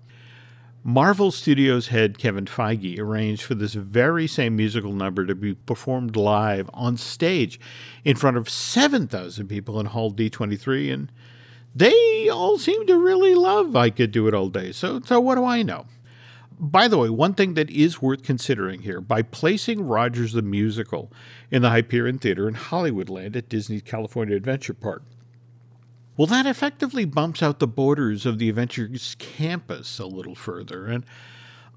Marvel 0.86 1.30
Studios 1.30 1.88
head 1.88 2.18
Kevin 2.18 2.44
Feige 2.44 2.98
arranged 2.98 3.40
for 3.40 3.54
this 3.54 3.72
very 3.72 4.26
same 4.26 4.54
musical 4.54 4.92
number 4.92 5.24
to 5.24 5.34
be 5.34 5.54
performed 5.54 6.14
live 6.14 6.68
on 6.74 6.98
stage 6.98 7.58
in 8.04 8.16
front 8.16 8.36
of 8.36 8.50
7,000 8.50 9.48
people 9.48 9.80
in 9.80 9.86
Hall 9.86 10.12
D23, 10.12 10.92
and 10.92 11.10
they 11.74 12.28
all 12.28 12.58
seem 12.58 12.86
to 12.86 12.98
really 12.98 13.34
love 13.34 13.74
I 13.74 13.88
Could 13.88 14.12
Do 14.12 14.28
It 14.28 14.34
All 14.34 14.50
Day. 14.50 14.72
So, 14.72 15.00
so 15.00 15.18
what 15.20 15.36
do 15.36 15.46
I 15.46 15.62
know? 15.62 15.86
By 16.60 16.86
the 16.86 16.98
way, 16.98 17.08
one 17.08 17.32
thing 17.32 17.54
that 17.54 17.70
is 17.70 18.02
worth 18.02 18.22
considering 18.22 18.82
here 18.82 19.00
by 19.00 19.22
placing 19.22 19.88
Rogers 19.88 20.34
the 20.34 20.42
Musical 20.42 21.10
in 21.50 21.62
the 21.62 21.70
Hyperion 21.70 22.18
Theater 22.18 22.46
in 22.46 22.56
Hollywoodland 22.56 23.36
at 23.36 23.48
Disney's 23.48 23.80
California 23.80 24.36
Adventure 24.36 24.74
Park, 24.74 25.02
well, 26.16 26.26
that 26.26 26.46
effectively 26.46 27.04
bumps 27.04 27.42
out 27.42 27.58
the 27.58 27.66
borders 27.66 28.24
of 28.24 28.38
the 28.38 28.48
Avengers 28.48 29.16
campus 29.18 29.98
a 29.98 30.06
little 30.06 30.34
further. 30.34 30.86
And 30.86 31.04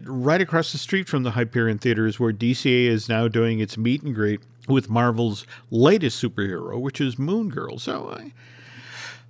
right 0.02 0.42
across 0.42 0.72
the 0.72 0.78
street 0.78 1.10
from 1.10 1.24
the 1.24 1.32
Hyperion 1.32 1.80
Theater 1.80 2.06
is 2.06 2.20
where 2.20 2.34
DCA 2.34 2.88
is 2.88 3.10
now 3.10 3.28
doing 3.28 3.60
its 3.60 3.78
meet 3.78 4.04
and 4.04 4.14
greet 4.14 4.42
with 4.68 4.90
Marvel's 4.90 5.46
latest 5.72 6.22
superhero, 6.22 6.80
which 6.80 7.02
is 7.02 7.18
Moon 7.18 7.50
Girl. 7.50 7.80
So 7.80 8.16
I, 8.16 8.34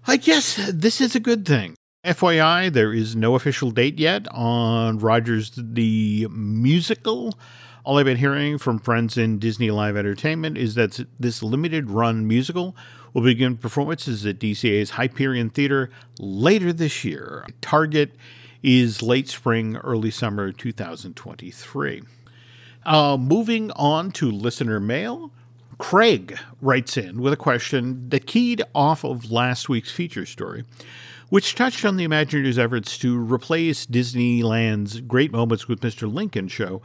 I 0.05 0.17
guess 0.17 0.59
this 0.73 0.99
is 0.99 1.15
a 1.15 1.19
good 1.19 1.45
thing. 1.45 1.75
FYI, 2.03 2.71
there 2.71 2.93
is 2.93 3.15
no 3.15 3.35
official 3.35 3.71
date 3.71 3.99
yet 3.99 4.27
on 4.31 4.99
Rogers 4.99 5.51
the 5.55 6.27
Musical. 6.29 7.37
All 7.83 7.97
I've 7.97 8.05
been 8.05 8.17
hearing 8.17 8.57
from 8.57 8.79
friends 8.79 9.17
in 9.17 9.39
Disney 9.39 9.71
Live 9.71 9.97
Entertainment 9.97 10.57
is 10.57 10.75
that 10.75 11.05
this 11.19 11.41
limited 11.41 11.89
run 11.89 12.27
musical 12.27 12.75
will 13.13 13.23
begin 13.23 13.57
performances 13.57 14.25
at 14.25 14.39
DCA's 14.39 14.91
Hyperion 14.91 15.49
Theater 15.49 15.89
later 16.19 16.73
this 16.73 17.03
year. 17.03 17.45
Target 17.61 18.15
is 18.63 19.01
late 19.01 19.27
spring, 19.27 19.77
early 19.77 20.11
summer 20.11 20.51
2023. 20.51 22.03
Uh, 22.85 23.17
moving 23.17 23.71
on 23.71 24.11
to 24.11 24.31
listener 24.31 24.79
mail. 24.79 25.31
Craig 25.77 26.37
writes 26.61 26.97
in 26.97 27.21
with 27.21 27.33
a 27.33 27.37
question 27.37 28.09
that 28.09 28.25
keyed 28.25 28.63
off 28.73 29.03
of 29.03 29.31
last 29.31 29.69
week's 29.69 29.91
feature 29.91 30.25
story, 30.25 30.63
which 31.29 31.53
touched 31.53 31.85
on 31.85 31.97
the 31.97 32.07
Imagineers' 32.07 32.57
efforts 32.57 32.97
to 32.99 33.19
replace 33.19 33.85
Disneyland's 33.85 35.01
Great 35.01 35.31
Moments 35.31 35.67
with 35.67 35.81
Mr. 35.81 36.11
Lincoln 36.11 36.47
show 36.47 36.81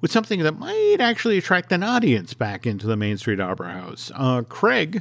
with 0.00 0.12
something 0.12 0.42
that 0.42 0.58
might 0.58 0.96
actually 1.00 1.38
attract 1.38 1.72
an 1.72 1.82
audience 1.82 2.34
back 2.34 2.66
into 2.66 2.86
the 2.86 2.96
Main 2.96 3.16
Street 3.16 3.40
Opera 3.40 3.72
House. 3.72 4.12
Uh, 4.14 4.42
Craig 4.42 5.00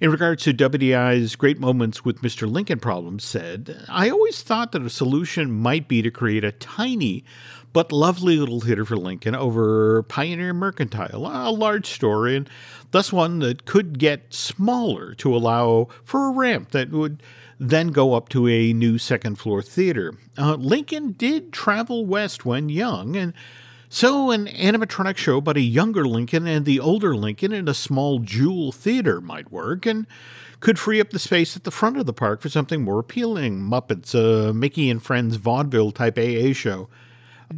in 0.00 0.10
regards 0.10 0.42
to 0.44 0.52
WDI's 0.52 1.36
Great 1.36 1.58
Moments 1.58 2.04
with 2.04 2.22
Mr. 2.22 2.50
Lincoln 2.50 2.80
problem, 2.80 3.18
said, 3.18 3.84
I 3.88 4.10
always 4.10 4.42
thought 4.42 4.72
that 4.72 4.82
a 4.82 4.90
solution 4.90 5.52
might 5.52 5.88
be 5.88 6.02
to 6.02 6.10
create 6.10 6.44
a 6.44 6.52
tiny 6.52 7.24
but 7.72 7.90
lovely 7.90 8.36
little 8.36 8.60
theater 8.60 8.84
for 8.84 8.96
Lincoln 8.96 9.34
over 9.34 10.04
Pioneer 10.04 10.54
Mercantile, 10.54 11.26
a 11.26 11.50
large 11.50 11.86
store, 11.86 12.28
and 12.28 12.48
thus 12.92 13.12
one 13.12 13.40
that 13.40 13.64
could 13.64 13.98
get 13.98 14.32
smaller 14.32 15.14
to 15.14 15.34
allow 15.34 15.88
for 16.04 16.28
a 16.28 16.32
ramp 16.32 16.70
that 16.70 16.90
would 16.90 17.22
then 17.58 17.88
go 17.88 18.14
up 18.14 18.28
to 18.28 18.48
a 18.48 18.72
new 18.72 18.98
second 18.98 19.36
floor 19.36 19.60
theater. 19.60 20.14
Uh, 20.38 20.54
Lincoln 20.54 21.12
did 21.12 21.52
travel 21.52 22.06
west 22.06 22.44
when 22.44 22.68
young, 22.68 23.16
and 23.16 23.32
so, 23.94 24.32
an 24.32 24.46
animatronic 24.48 25.16
show 25.16 25.36
about 25.36 25.56
a 25.56 25.60
younger 25.60 26.04
Lincoln 26.04 26.48
and 26.48 26.64
the 26.64 26.80
older 26.80 27.14
Lincoln 27.14 27.52
in 27.52 27.68
a 27.68 27.74
small 27.74 28.18
jewel 28.18 28.72
theater 28.72 29.20
might 29.20 29.52
work 29.52 29.86
and 29.86 30.08
could 30.58 30.80
free 30.80 31.00
up 31.00 31.10
the 31.10 31.20
space 31.20 31.54
at 31.54 31.62
the 31.62 31.70
front 31.70 31.96
of 31.96 32.04
the 32.04 32.12
park 32.12 32.40
for 32.40 32.48
something 32.48 32.82
more 32.82 32.98
appealing 32.98 33.60
Muppets, 33.60 34.12
a 34.12 34.52
Mickey 34.52 34.90
and 34.90 35.00
Friends 35.00 35.36
vaudeville 35.36 35.92
type 35.92 36.18
AA 36.18 36.52
show. 36.52 36.88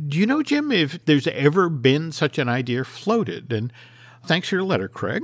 Do 0.07 0.19
you 0.19 0.27
know, 0.27 0.43
Jim, 0.43 0.71
if 0.71 1.03
there's 1.07 1.27
ever 1.29 1.71
been 1.71 2.13
such 2.13 2.37
an 2.37 2.51
idea 2.51 2.85
floated? 2.85 3.51
And 3.51 3.73
thanks 4.27 4.51
for 4.51 4.57
your 4.57 4.65
letter, 4.65 4.89
Craig. 4.89 5.23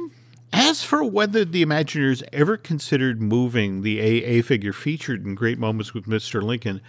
As 0.51 0.83
for 0.83 1.05
whether 1.05 1.45
the 1.45 1.63
Imagineers 1.63 2.23
ever 2.33 2.57
considered 2.57 3.21
moving 3.21 3.83
the 3.83 4.01
AA 4.01 4.43
figure 4.43 4.73
featured 4.73 5.27
in 5.27 5.35
Great 5.35 5.59
Moments 5.59 5.93
with 5.93 6.07
Mr. 6.07 6.43
Lincoln 6.43 6.81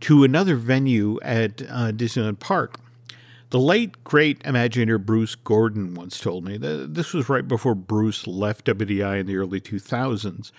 to 0.00 0.24
another 0.24 0.56
venue 0.56 1.18
at 1.20 1.60
uh, 1.60 1.92
Disneyland 1.92 2.38
Park, 2.38 2.80
the 3.50 3.60
late, 3.60 4.02
great 4.02 4.40
Imagineer 4.40 5.04
Bruce 5.04 5.34
Gordon 5.34 5.94
once 5.94 6.18
told 6.18 6.44
me 6.44 6.56
that 6.56 6.94
this 6.94 7.12
was 7.12 7.28
right 7.28 7.46
before 7.46 7.74
Bruce 7.74 8.26
left 8.26 8.66
WDI 8.66 9.20
in 9.20 9.26
the 9.26 9.36
early 9.36 9.60
2000s 9.60 10.50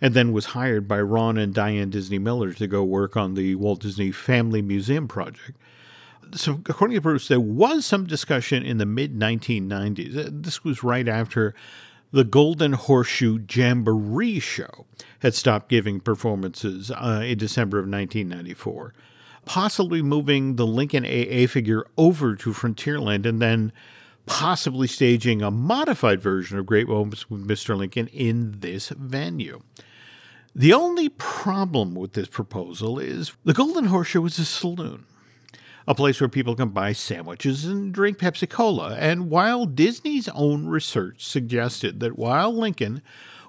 and 0.00 0.14
then 0.14 0.32
was 0.32 0.46
hired 0.46 0.86
by 0.86 1.00
Ron 1.00 1.38
and 1.38 1.54
Diane 1.54 1.90
Disney 1.90 2.18
Miller 2.18 2.52
to 2.52 2.66
go 2.66 2.84
work 2.84 3.16
on 3.16 3.34
the 3.34 3.54
Walt 3.54 3.80
Disney 3.80 4.12
Family 4.12 4.60
Museum 4.60 5.08
project. 5.08 5.56
So, 6.32 6.60
according 6.68 6.96
to 6.96 7.00
Bruce, 7.00 7.28
there 7.28 7.40
was 7.40 7.86
some 7.86 8.06
discussion 8.06 8.62
in 8.62 8.78
the 8.78 8.86
mid 8.86 9.14
1990s. 9.14 10.42
This 10.42 10.64
was 10.64 10.82
right 10.82 11.08
after 11.08 11.54
the 12.12 12.24
Golden 12.24 12.74
Horseshoe 12.74 13.40
Jamboree 13.48 14.40
show 14.40 14.86
had 15.20 15.34
stopped 15.34 15.68
giving 15.68 16.00
performances 16.00 16.90
uh, 16.90 17.22
in 17.24 17.38
December 17.38 17.78
of 17.78 17.88
1994 17.88 18.94
possibly 19.44 20.02
moving 20.02 20.56
the 20.56 20.66
Lincoln 20.66 21.04
AA 21.04 21.46
figure 21.46 21.86
over 21.96 22.34
to 22.36 22.52
Frontierland 22.52 23.26
and 23.26 23.40
then 23.40 23.72
possibly 24.26 24.86
staging 24.86 25.42
a 25.42 25.50
modified 25.50 26.20
version 26.20 26.58
of 26.58 26.66
Great 26.66 26.88
Moments 26.88 27.28
with 27.28 27.46
Mr. 27.46 27.76
Lincoln 27.76 28.06
in 28.08 28.60
this 28.60 28.88
venue. 28.90 29.60
The 30.54 30.72
only 30.72 31.08
problem 31.08 31.94
with 31.94 32.12
this 32.12 32.28
proposal 32.28 32.98
is 32.98 33.32
the 33.44 33.52
Golden 33.52 33.86
Horseshoe 33.86 34.24
is 34.24 34.38
a 34.38 34.44
saloon, 34.44 35.04
a 35.86 35.94
place 35.94 36.20
where 36.20 36.28
people 36.28 36.54
can 36.54 36.68
buy 36.68 36.92
sandwiches 36.92 37.64
and 37.64 37.92
drink 37.92 38.18
Pepsi 38.18 38.48
Cola. 38.48 38.94
And 38.94 39.30
while 39.30 39.66
Disney's 39.66 40.28
own 40.28 40.66
research 40.66 41.26
suggested 41.26 42.00
that 42.00 42.18
while 42.18 42.56
Lincoln 42.56 43.02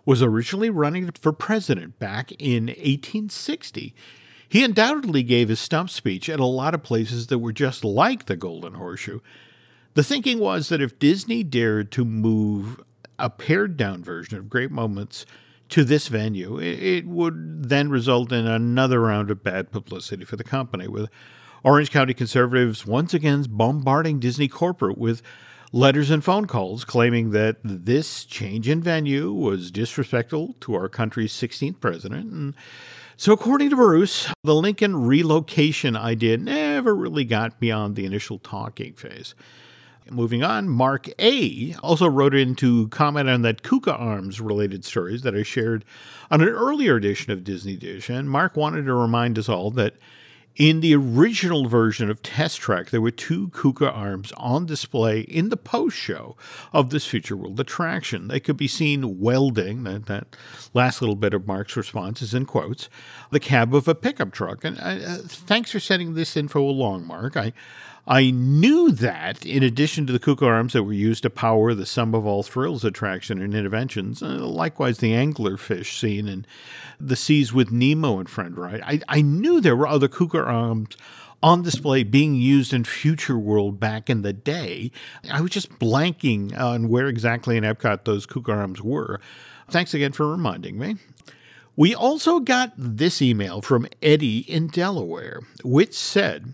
was 0.03 0.21
originally 0.21 0.69
running 0.69 1.11
for 1.11 1.31
president 1.31 1.99
back 1.99 2.31
in 2.33 2.67
1860, 2.67 3.93
he 4.55 4.63
undoubtedly 4.63 5.21
gave 5.21 5.49
his 5.49 5.59
stump 5.59 5.89
speech 5.89 6.29
at 6.29 6.39
a 6.39 6.45
lot 6.45 6.73
of 6.73 6.81
places 6.81 7.27
that 7.27 7.39
were 7.39 7.51
just 7.51 7.83
like 7.83 8.25
the 8.25 8.37
Golden 8.37 8.75
Horseshoe. 8.75 9.19
The 9.95 10.03
thinking 10.03 10.39
was 10.39 10.69
that 10.69 10.79
if 10.79 10.97
Disney 10.97 11.43
dared 11.43 11.91
to 11.91 12.05
move 12.05 12.81
a 13.19 13.29
pared 13.29 13.75
down 13.75 14.01
version 14.01 14.37
of 14.37 14.49
Great 14.49 14.71
Moments 14.71 15.25
to 15.67 15.83
this 15.83 16.07
venue, 16.07 16.57
it 16.57 17.05
would 17.05 17.67
then 17.67 17.89
result 17.89 18.31
in 18.31 18.47
another 18.47 19.01
round 19.01 19.29
of 19.29 19.43
bad 19.43 19.71
publicity 19.71 20.23
for 20.23 20.37
the 20.37 20.43
company, 20.45 20.87
with 20.87 21.09
Orange 21.61 21.91
County 21.91 22.13
conservatives 22.13 22.85
once 22.85 23.13
again 23.13 23.45
bombarding 23.49 24.21
Disney 24.21 24.47
corporate 24.47 24.97
with 24.97 25.21
letters 25.73 26.09
and 26.09 26.23
phone 26.23 26.45
calls 26.45 26.85
claiming 26.85 27.31
that 27.31 27.57
this 27.61 28.23
change 28.23 28.69
in 28.69 28.81
venue 28.81 29.33
was 29.33 29.69
disrespectful 29.69 30.55
to 30.61 30.75
our 30.75 30.87
country's 30.87 31.33
16th 31.33 31.81
president 31.81 32.31
and 32.31 32.55
so, 33.17 33.33
according 33.33 33.69
to 33.69 33.75
Bruce, 33.75 34.31
the 34.43 34.55
Lincoln 34.55 34.95
relocation 35.05 35.95
idea 35.95 36.37
never 36.37 36.95
really 36.95 37.23
got 37.23 37.59
beyond 37.59 37.95
the 37.95 38.05
initial 38.05 38.39
talking 38.39 38.93
phase. 38.93 39.35
Moving 40.09 40.43
on, 40.43 40.69
Mark 40.69 41.07
A. 41.17 41.75
also 41.81 42.07
wrote 42.07 42.35
in 42.35 42.55
to 42.55 42.87
comment 42.89 43.27
on 43.27 43.41
that 43.41 43.63
Kuka 43.63 43.95
Arms 43.95 44.39
related 44.39 44.85
stories 44.85 45.23
that 45.23 45.33
I 45.33 45.41
shared 45.41 45.83
on 46.29 46.41
an 46.41 46.49
earlier 46.49 46.95
edition 46.95 47.31
of 47.31 47.43
Disney 47.43 47.75
Dish. 47.75 48.09
And 48.09 48.29
Mark 48.29 48.55
wanted 48.55 48.85
to 48.85 48.93
remind 48.93 49.39
us 49.39 49.49
all 49.49 49.71
that 49.71 49.95
in 50.55 50.79
the 50.79 50.95
original 50.95 51.67
version 51.67 52.09
of 52.09 52.21
Test 52.21 52.59
Track, 52.59 52.89
there 52.89 53.01
were 53.01 53.11
two 53.11 53.49
Kuka 53.49 53.91
arms 53.91 54.31
on 54.37 54.65
display 54.65 55.21
in 55.21 55.49
the 55.49 55.57
post 55.57 55.97
show 55.97 56.37
of 56.71 56.91
this 56.91 57.05
Future 57.05 57.35
World 57.35 57.59
attraction. 57.59 58.29
They 58.29 58.39
could 58.39 58.55
be 58.55 58.67
seen 58.67 59.19
welding, 59.19 59.83
that, 59.83 60.05
that 60.05 60.35
last 60.73 61.01
little 61.01 61.15
bit 61.15 61.33
of 61.33 61.45
Mark's 61.45 61.75
response 61.75 62.21
is 62.21 62.33
in 62.33 62.45
quotes, 62.45 62.89
the 63.31 63.39
cab 63.39 63.75
of 63.75 63.87
a 63.87 63.95
pickup 63.95 64.31
truck. 64.31 64.63
And 64.63 64.79
uh, 64.79 65.17
thanks 65.27 65.71
for 65.71 65.81
sending 65.81 66.13
this 66.13 66.37
info 66.37 66.61
along, 66.61 67.05
Mark. 67.05 67.35
I, 67.35 67.51
I 68.07 68.29
knew 68.29 68.91
that, 68.91 69.43
in 69.45 69.63
addition 69.63 70.05
to 70.05 70.13
the 70.13 70.19
Kuka 70.19 70.45
arms 70.45 70.73
that 70.73 70.83
were 70.83 70.93
used 70.93 71.23
to 71.23 71.29
power 71.31 71.73
the 71.73 71.87
Sum 71.87 72.13
of 72.13 72.25
All 72.25 72.43
Thrills 72.43 72.85
attraction 72.85 73.41
and 73.41 73.53
Innoventions, 73.53 74.21
uh, 74.21 74.45
likewise 74.45 74.99
the 74.99 75.13
anglerfish 75.13 75.99
scene 75.99 76.27
in 76.27 76.45
The 76.99 77.15
Seas 77.15 77.51
with 77.51 77.71
Nemo 77.71 78.19
and 78.19 78.29
Friend 78.29 78.55
Right, 78.55 78.81
I, 78.83 79.01
I 79.07 79.21
knew 79.21 79.59
there 79.59 79.75
were 79.75 79.87
other 79.87 80.07
Kuka 80.07 80.37
arms 80.37 80.95
on 81.41 81.63
display 81.63 82.03
being 82.03 82.35
used 82.35 82.73
in 82.73 82.83
Future 82.83 83.39
World 83.39 83.79
back 83.79 84.09
in 84.09 84.21
the 84.21 84.33
day. 84.33 84.91
I 85.31 85.41
was 85.41 85.51
just 85.51 85.79
blanking 85.79 86.57
on 86.57 86.89
where 86.89 87.07
exactly 87.07 87.57
in 87.57 87.63
Epcot 87.63 88.05
those 88.05 88.27
Kuka 88.27 88.51
arms 88.51 88.81
were. 88.81 89.19
Thanks 89.69 89.95
again 89.95 90.11
for 90.11 90.29
reminding 90.29 90.77
me. 90.77 90.97
We 91.75 91.95
also 91.95 92.39
got 92.39 92.71
this 92.77 93.21
email 93.21 93.61
from 93.61 93.87
Eddie 94.01 94.39
in 94.39 94.67
Delaware, 94.67 95.41
which 95.63 95.93
said, 95.93 96.53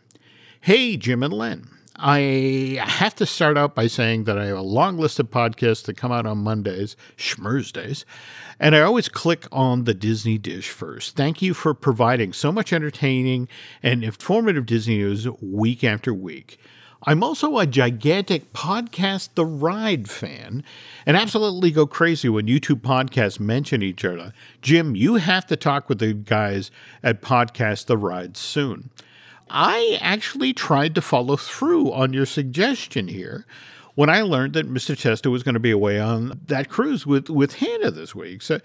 Hey, 0.64 0.96
Jim 0.96 1.24
and 1.24 1.34
Len. 1.34 1.68
I 1.96 2.80
have 2.86 3.16
to 3.16 3.26
start 3.26 3.58
out 3.58 3.74
by 3.74 3.88
saying 3.88 4.26
that 4.26 4.38
I 4.38 4.46
have 4.46 4.60
a 4.60 4.62
long 4.62 4.96
list 4.96 5.20
of 5.20 5.32
podcasts 5.32 5.86
that 5.86 5.98
come 5.98 6.12
out 6.12 6.28
on 6.28 6.38
Mondays, 6.38 6.96
Schmersdays, 7.18 8.06
and 8.60 8.76
I 8.76 8.82
always 8.82 9.10
click 9.10 9.48
on 9.52 9.86
the 9.86 9.96
Disney 9.96 10.38
dish 10.38 10.70
first. 10.70 11.16
Thank 11.16 11.42
you 11.42 11.56
for 11.56 11.74
providing 11.74 12.32
so 12.32 12.52
much 12.52 12.72
entertaining 12.72 13.48
and 13.82 14.04
informative 14.04 14.68
Disney 14.68 14.98
news 14.98 15.28
week 15.42 15.84
after 15.84 16.14
week. 16.14 16.60
I'm 17.08 17.24
also 17.24 17.58
a 17.58 17.66
gigantic 17.66 18.54
Podcast 18.54 19.30
The 19.34 19.48
Ride 19.48 20.08
fan 20.08 20.64
and 21.08 21.18
absolutely 21.18 21.72
go 21.72 21.88
crazy 21.88 22.30
when 22.30 22.46
YouTube 22.46 22.82
podcasts 22.82 23.40
mention 23.40 23.82
each 23.82 24.06
other. 24.06 24.32
Jim, 24.62 24.96
you 24.96 25.16
have 25.16 25.48
to 25.48 25.56
talk 25.56 25.90
with 25.90 25.98
the 25.98 26.14
guys 26.14 26.70
at 27.02 27.24
Podcast 27.24 27.88
The 27.88 27.98
Ride 27.98 28.38
soon. 28.38 28.92
I 29.52 29.98
actually 30.02 30.54
tried 30.54 30.96
to 30.96 31.02
follow 31.02 31.36
through 31.36 31.92
on 31.92 32.14
your 32.14 32.26
suggestion 32.26 33.08
here 33.08 33.46
when 33.96 34.10
I 34.10 34.22
learned 34.22 34.54
that 34.54 34.70
Mr. 34.70 34.98
Testa 34.98 35.30
was 35.30 35.44
going 35.44 35.54
to 35.54 35.60
be 35.60 35.72
away 35.72 36.00
on 36.00 36.40
that 36.48 36.70
cruise 36.70 37.06
with, 37.06 37.30
with 37.30 37.56
Hannah 37.56 37.92
this 37.92 38.16
week. 38.16 38.42
So, 38.42 38.60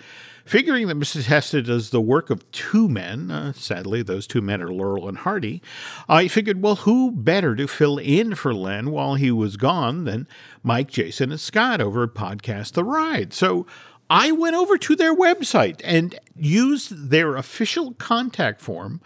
figuring 0.45 0.87
that 0.87 0.99
Mr. 0.99 1.25
Testa 1.25 1.63
does 1.63 1.91
the 1.91 2.01
work 2.01 2.31
of 2.31 2.49
two 2.53 2.89
men, 2.89 3.31
uh, 3.31 3.53
sadly, 3.53 4.03
those 4.03 4.27
two 4.27 4.41
men 4.41 4.63
are 4.63 4.73
Laurel 4.73 5.09
and 5.09 5.19
Hardy, 5.19 5.61
I 6.09 6.29
figured, 6.29 6.63
well, 6.63 6.77
who 6.77 7.11
better 7.11 7.57
to 7.57 7.67
fill 7.67 7.99
in 7.99 8.35
for 8.35 8.55
Len 8.55 8.91
while 8.93 9.15
he 9.17 9.31
was 9.31 9.57
gone 9.57 10.05
than 10.05 10.29
Mike, 10.63 10.89
Jason, 10.89 11.33
and 11.33 11.41
Scott 11.41 11.81
over 11.81 12.05
at 12.05 12.15
Podcast 12.15 12.73
The 12.73 12.85
Ride? 12.85 13.33
So, 13.33 13.67
I 14.09 14.31
went 14.31 14.55
over 14.55 14.79
to 14.79 14.97
their 14.97 15.15
website 15.15 15.81
and 15.83 16.19
used 16.37 17.11
their 17.11 17.37
official 17.37 17.95
contact 17.95 18.61
form 18.61 19.01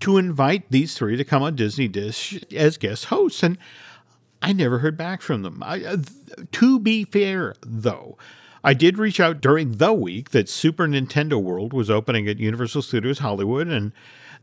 to 0.00 0.16
invite 0.16 0.70
these 0.70 0.94
three 0.94 1.16
to 1.16 1.24
come 1.24 1.42
on 1.42 1.56
Disney 1.56 1.88
Dish 1.88 2.42
as 2.54 2.78
guest 2.78 3.06
hosts. 3.06 3.42
And 3.42 3.58
I 4.40 4.52
never 4.52 4.78
heard 4.78 4.96
back 4.96 5.20
from 5.20 5.42
them. 5.42 5.62
I, 5.62 5.84
uh, 5.84 5.96
to 6.52 6.78
be 6.78 7.04
fair, 7.04 7.54
though, 7.60 8.16
I 8.64 8.74
did 8.74 8.98
reach 8.98 9.20
out 9.20 9.40
during 9.40 9.72
the 9.72 9.92
week 9.92 10.30
that 10.30 10.48
Super 10.48 10.86
Nintendo 10.86 11.40
World 11.40 11.72
was 11.72 11.90
opening 11.90 12.26
at 12.26 12.38
Universal 12.38 12.82
Studios 12.82 13.20
Hollywood, 13.20 13.68
and 13.68 13.92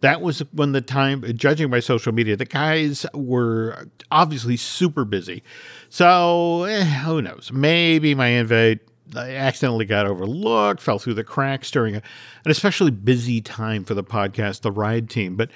that 0.02 0.22
was 0.22 0.40
when 0.52 0.72
the 0.72 0.82
time, 0.82 1.24
judging 1.36 1.70
by 1.70 1.80
social 1.80 2.14
media, 2.14 2.36
the 2.36 2.46
guys 2.46 3.06
were 3.14 3.88
obviously 4.12 4.58
super 4.58 5.06
busy. 5.06 5.44
So 5.90 6.64
eh, 6.64 6.84
who 6.84 7.22
knows? 7.22 7.52
Maybe 7.54 8.16
my 8.16 8.28
invite 8.28 8.80
I 9.16 9.36
accidentally 9.36 9.86
got 9.86 10.06
overlooked, 10.06 10.82
fell 10.82 11.00
through 11.00 11.16
the 11.16 11.24
cracks 11.24 11.70
during 11.72 11.96
a, 11.96 12.02
an 12.46 12.52
especially 12.52 12.92
busy 12.92 13.42
time 13.42 13.84
for 13.84 13.94
the 13.94 14.04
podcast, 14.04 14.62
the 14.62 14.72
Ride 14.72 15.10
Team. 15.10 15.36
But 15.36 15.50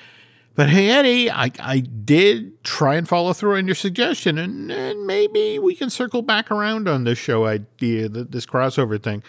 but 0.56 0.70
hey, 0.70 0.90
Eddie, 0.90 1.30
I, 1.30 1.52
I 1.60 1.80
did 1.82 2.64
try 2.64 2.96
and 2.96 3.08
follow 3.08 3.32
through 3.32 3.58
on 3.58 3.68
your 3.68 3.76
suggestion, 3.76 4.40
and, 4.40 4.72
and 4.72 5.06
maybe 5.06 5.60
we 5.60 5.76
can 5.76 5.92
circle 5.92 6.24
back 6.24 6.50
around 6.50 6.88
on 6.88 7.04
this 7.04 7.20
show 7.20 7.46
idea, 7.46 8.10
this 8.10 8.48
crossover 8.48 9.02
thing, 9.02 9.22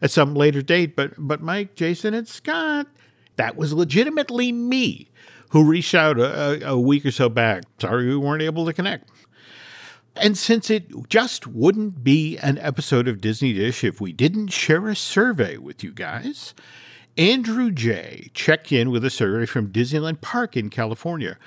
at 0.00 0.10
some 0.10 0.34
later 0.34 0.60
date. 0.60 0.96
But 0.96 1.12
but 1.16 1.40
Mike, 1.40 1.76
Jason, 1.76 2.14
and 2.14 2.26
Scott, 2.26 2.88
that 3.36 3.56
was 3.56 3.72
legitimately 3.72 4.50
me 4.50 5.08
who 5.50 5.64
reached 5.64 5.94
out 5.94 6.18
a, 6.18 6.66
a 6.66 6.78
week 6.78 7.06
or 7.06 7.12
so 7.12 7.28
back. 7.28 7.62
Sorry 7.78 8.08
we 8.08 8.16
weren't 8.16 8.42
able 8.42 8.66
to 8.66 8.72
connect. 8.72 9.08
And 10.16 10.36
since 10.36 10.70
it 10.70 11.08
just 11.08 11.46
wouldn't 11.46 12.04
be 12.04 12.36
an 12.38 12.58
episode 12.58 13.08
of 13.08 13.20
Disney 13.20 13.52
Dish 13.54 13.82
if 13.82 14.00
we 14.00 14.12
didn't 14.12 14.48
share 14.48 14.88
a 14.88 14.96
survey 14.96 15.56
with 15.56 15.82
you 15.82 15.90
guys, 15.90 16.54
Andrew 17.16 17.70
J. 17.70 18.30
checked 18.34 18.72
in 18.72 18.90
with 18.90 19.04
a 19.04 19.10
survey 19.10 19.46
from 19.46 19.72
Disneyland 19.72 20.20
Park 20.20 20.56
in 20.56 20.70
California, 20.70 21.38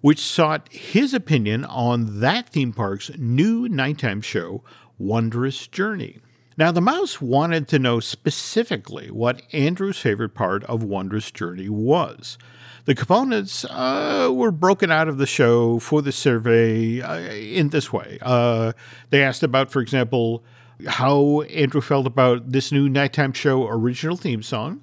which 0.00 0.20
sought 0.20 0.68
his 0.72 1.14
opinion 1.14 1.64
on 1.64 2.20
that 2.20 2.48
theme 2.48 2.72
park's 2.72 3.10
new 3.18 3.68
nighttime 3.68 4.20
show, 4.20 4.62
Wondrous 4.98 5.66
Journey. 5.66 6.18
Now, 6.56 6.70
the 6.70 6.80
mouse 6.80 7.20
wanted 7.20 7.66
to 7.68 7.78
know 7.78 7.98
specifically 7.98 9.10
what 9.10 9.42
Andrew's 9.52 9.98
favorite 9.98 10.34
part 10.34 10.62
of 10.64 10.82
Wondrous 10.82 11.30
Journey 11.30 11.68
was. 11.68 12.36
The 12.84 12.94
components 12.96 13.64
uh, 13.64 14.30
were 14.32 14.50
broken 14.50 14.90
out 14.90 15.06
of 15.06 15.18
the 15.18 15.26
show 15.26 15.78
for 15.78 16.02
the 16.02 16.10
survey 16.10 17.00
uh, 17.00 17.18
in 17.18 17.68
this 17.68 17.92
way. 17.92 18.18
Uh, 18.20 18.72
they 19.10 19.22
asked 19.22 19.44
about, 19.44 19.70
for 19.70 19.80
example, 19.80 20.42
how 20.88 21.42
Andrew 21.42 21.80
felt 21.80 22.08
about 22.08 22.50
this 22.50 22.72
new 22.72 22.88
nighttime 22.88 23.32
show 23.32 23.68
original 23.68 24.16
theme 24.16 24.42
song, 24.42 24.82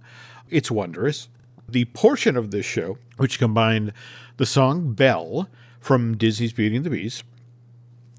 it's 0.49 0.71
Wondrous. 0.71 1.27
The 1.67 1.85
portion 1.85 2.37
of 2.37 2.51
this 2.51 2.65
show, 2.65 2.97
which 3.17 3.37
combined 3.37 3.91
the 4.37 4.45
song 4.45 4.93
Belle 4.93 5.49
from 5.81 6.15
Disney's 6.15 6.53
Beauty 6.53 6.77
and 6.77 6.85
the 6.85 6.89
Beast, 6.89 7.23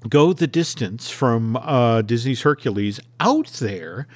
Go 0.07 0.31
the 0.31 0.47
Distance 0.47 1.09
from 1.09 1.55
uh, 1.57 2.01
Disney's 2.03 2.43
Hercules, 2.43 2.99
Out 3.19 3.47
There 3.47 4.07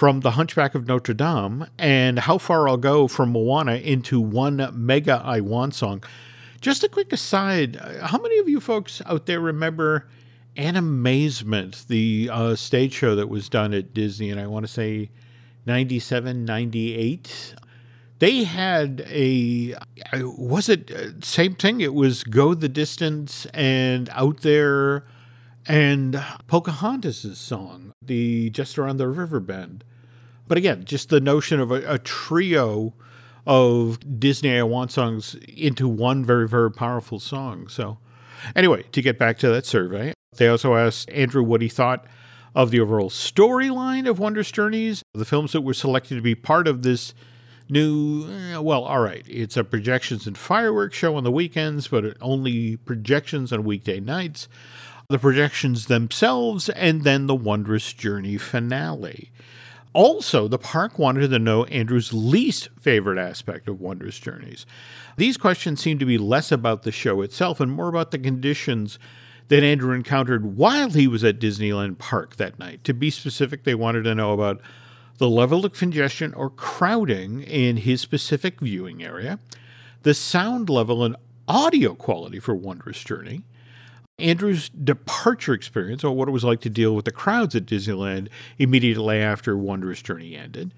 from 0.00 0.20
The 0.20 0.30
Hunchback 0.30 0.74
of 0.74 0.88
Notre 0.88 1.12
Dame, 1.12 1.66
and 1.78 2.20
How 2.20 2.38
Far 2.38 2.66
I'll 2.66 2.78
Go 2.78 3.06
from 3.06 3.32
Moana 3.32 3.74
into 3.74 4.18
one 4.18 4.70
mega 4.72 5.20
I 5.22 5.42
Want 5.42 5.74
song. 5.74 6.02
Just 6.62 6.82
a 6.82 6.88
quick 6.88 7.12
aside 7.12 7.76
how 7.76 8.16
many 8.16 8.38
of 8.38 8.48
you 8.48 8.60
folks 8.60 9.02
out 9.04 9.26
there 9.26 9.40
remember 9.40 10.08
Animazement, 10.56 11.86
the 11.88 12.30
uh, 12.32 12.54
stage 12.54 12.94
show 12.94 13.14
that 13.14 13.28
was 13.28 13.50
done 13.50 13.74
at 13.74 13.92
Disney, 13.92 14.30
and 14.30 14.40
I 14.40 14.46
want 14.46 14.64
to 14.64 14.72
say 14.72 15.10
97, 15.66 16.46
98? 16.46 17.54
they 18.20 18.44
had 18.44 19.04
a 19.06 19.74
was 20.14 20.70
it 20.70 20.90
uh, 20.90 21.20
same 21.20 21.54
thing 21.54 21.82
it 21.82 21.92
was 21.92 22.24
go 22.24 22.54
the 22.54 22.70
distance 22.70 23.44
and 23.52 24.08
out 24.14 24.40
there 24.40 25.04
and 25.66 26.22
pocahontas' 26.46 27.38
song 27.38 27.92
the 28.00 28.48
just 28.48 28.78
around 28.78 28.96
the 28.96 29.06
river 29.06 29.40
bend 29.40 29.84
but 30.50 30.58
again 30.58 30.84
just 30.84 31.10
the 31.10 31.20
notion 31.20 31.60
of 31.60 31.70
a, 31.70 31.94
a 31.94 31.98
trio 31.98 32.92
of 33.46 34.18
disney 34.18 34.58
i 34.58 34.62
want 34.62 34.90
songs 34.90 35.36
into 35.56 35.88
one 35.88 36.24
very 36.24 36.48
very 36.48 36.70
powerful 36.70 37.20
song 37.20 37.68
so 37.68 37.96
anyway 38.56 38.82
to 38.90 39.00
get 39.00 39.16
back 39.16 39.38
to 39.38 39.48
that 39.48 39.64
survey 39.64 40.12
they 40.36 40.48
also 40.48 40.74
asked 40.74 41.08
andrew 41.10 41.42
what 41.42 41.62
he 41.62 41.68
thought 41.68 42.04
of 42.56 42.72
the 42.72 42.80
overall 42.80 43.08
storyline 43.08 44.08
of 44.10 44.18
wondrous 44.18 44.50
journeys 44.50 45.04
the 45.14 45.24
films 45.24 45.52
that 45.52 45.60
were 45.60 45.72
selected 45.72 46.16
to 46.16 46.20
be 46.20 46.34
part 46.34 46.66
of 46.66 46.82
this 46.82 47.14
new, 47.70 48.28
eh, 48.28 48.58
well, 48.58 48.82
all 48.82 49.00
right, 49.00 49.24
it's 49.28 49.56
a 49.56 49.62
projections 49.62 50.26
and 50.26 50.36
fireworks 50.36 50.96
show 50.96 51.14
on 51.14 51.22
the 51.22 51.30
weekends, 51.30 51.86
but 51.86 52.16
only 52.20 52.76
projections 52.76 53.52
on 53.52 53.62
weekday 53.62 54.00
nights, 54.00 54.48
the 55.08 55.20
projections 55.20 55.86
themselves, 55.86 56.68
and 56.70 57.04
then 57.04 57.28
the 57.28 57.34
Wondrous 57.34 57.92
Journey 57.92 58.36
finale. 58.36 59.30
Also, 59.92 60.46
the 60.46 60.58
park 60.58 60.98
wanted 60.98 61.28
to 61.28 61.38
know 61.38 61.64
Andrew's 61.64 62.12
least 62.12 62.68
favorite 62.78 63.18
aspect 63.18 63.68
of 63.68 63.80
Wondrous 63.80 64.18
Journeys. 64.18 64.64
These 65.16 65.36
questions 65.36 65.80
seem 65.80 65.98
to 65.98 66.06
be 66.06 66.18
less 66.18 66.52
about 66.52 66.84
the 66.84 66.92
show 66.92 67.22
itself 67.22 67.58
and 67.58 67.72
more 67.72 67.88
about 67.88 68.12
the 68.12 68.18
conditions 68.18 68.98
that 69.48 69.64
Andrew 69.64 69.92
encountered 69.92 70.56
while 70.56 70.90
he 70.90 71.08
was 71.08 71.24
at 71.24 71.40
Disneyland 71.40 71.98
Park 71.98 72.36
that 72.36 72.58
night. 72.58 72.84
To 72.84 72.94
be 72.94 73.10
specific, 73.10 73.64
they 73.64 73.74
wanted 73.74 74.04
to 74.04 74.14
know 74.14 74.32
about 74.32 74.60
the 75.18 75.28
level 75.28 75.66
of 75.66 75.72
congestion 75.72 76.32
or 76.34 76.50
crowding 76.50 77.42
in 77.42 77.78
his 77.78 78.00
specific 78.00 78.60
viewing 78.60 79.02
area, 79.02 79.40
the 80.02 80.14
sound 80.14 80.70
level 80.70 81.04
and 81.04 81.16
audio 81.48 81.94
quality 81.94 82.38
for 82.38 82.54
Wondrous 82.54 83.02
Journey, 83.02 83.42
Andrew's 84.20 84.68
departure 84.68 85.52
experience, 85.54 86.04
or 86.04 86.14
what 86.14 86.28
it 86.28 86.32
was 86.32 86.44
like 86.44 86.60
to 86.62 86.70
deal 86.70 86.94
with 86.94 87.04
the 87.04 87.12
crowds 87.12 87.54
at 87.54 87.66
Disneyland 87.66 88.28
immediately 88.58 89.18
after 89.18 89.56
Wondrous 89.56 90.02
Journey 90.02 90.36
ended, 90.36 90.72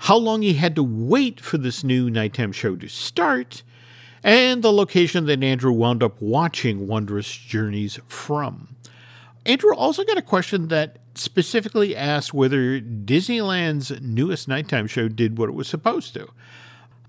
how 0.00 0.16
long 0.16 0.42
he 0.42 0.54
had 0.54 0.74
to 0.76 0.82
wait 0.82 1.40
for 1.40 1.58
this 1.58 1.84
new 1.84 2.10
nighttime 2.10 2.52
show 2.52 2.76
to 2.76 2.88
start, 2.88 3.62
and 4.22 4.62
the 4.62 4.72
location 4.72 5.26
that 5.26 5.42
Andrew 5.42 5.72
wound 5.72 6.02
up 6.02 6.20
watching 6.20 6.86
Wondrous 6.86 7.30
Journeys 7.36 7.98
from. 8.06 8.76
Andrew 9.44 9.74
also 9.74 10.02
got 10.04 10.18
a 10.18 10.22
question 10.22 10.68
that 10.68 10.98
specifically 11.14 11.94
asked 11.94 12.34
whether 12.34 12.80
Disneyland's 12.80 14.00
newest 14.00 14.48
nighttime 14.48 14.86
show 14.86 15.08
did 15.08 15.38
what 15.38 15.48
it 15.48 15.54
was 15.54 15.68
supposed 15.68 16.12
to. 16.14 16.28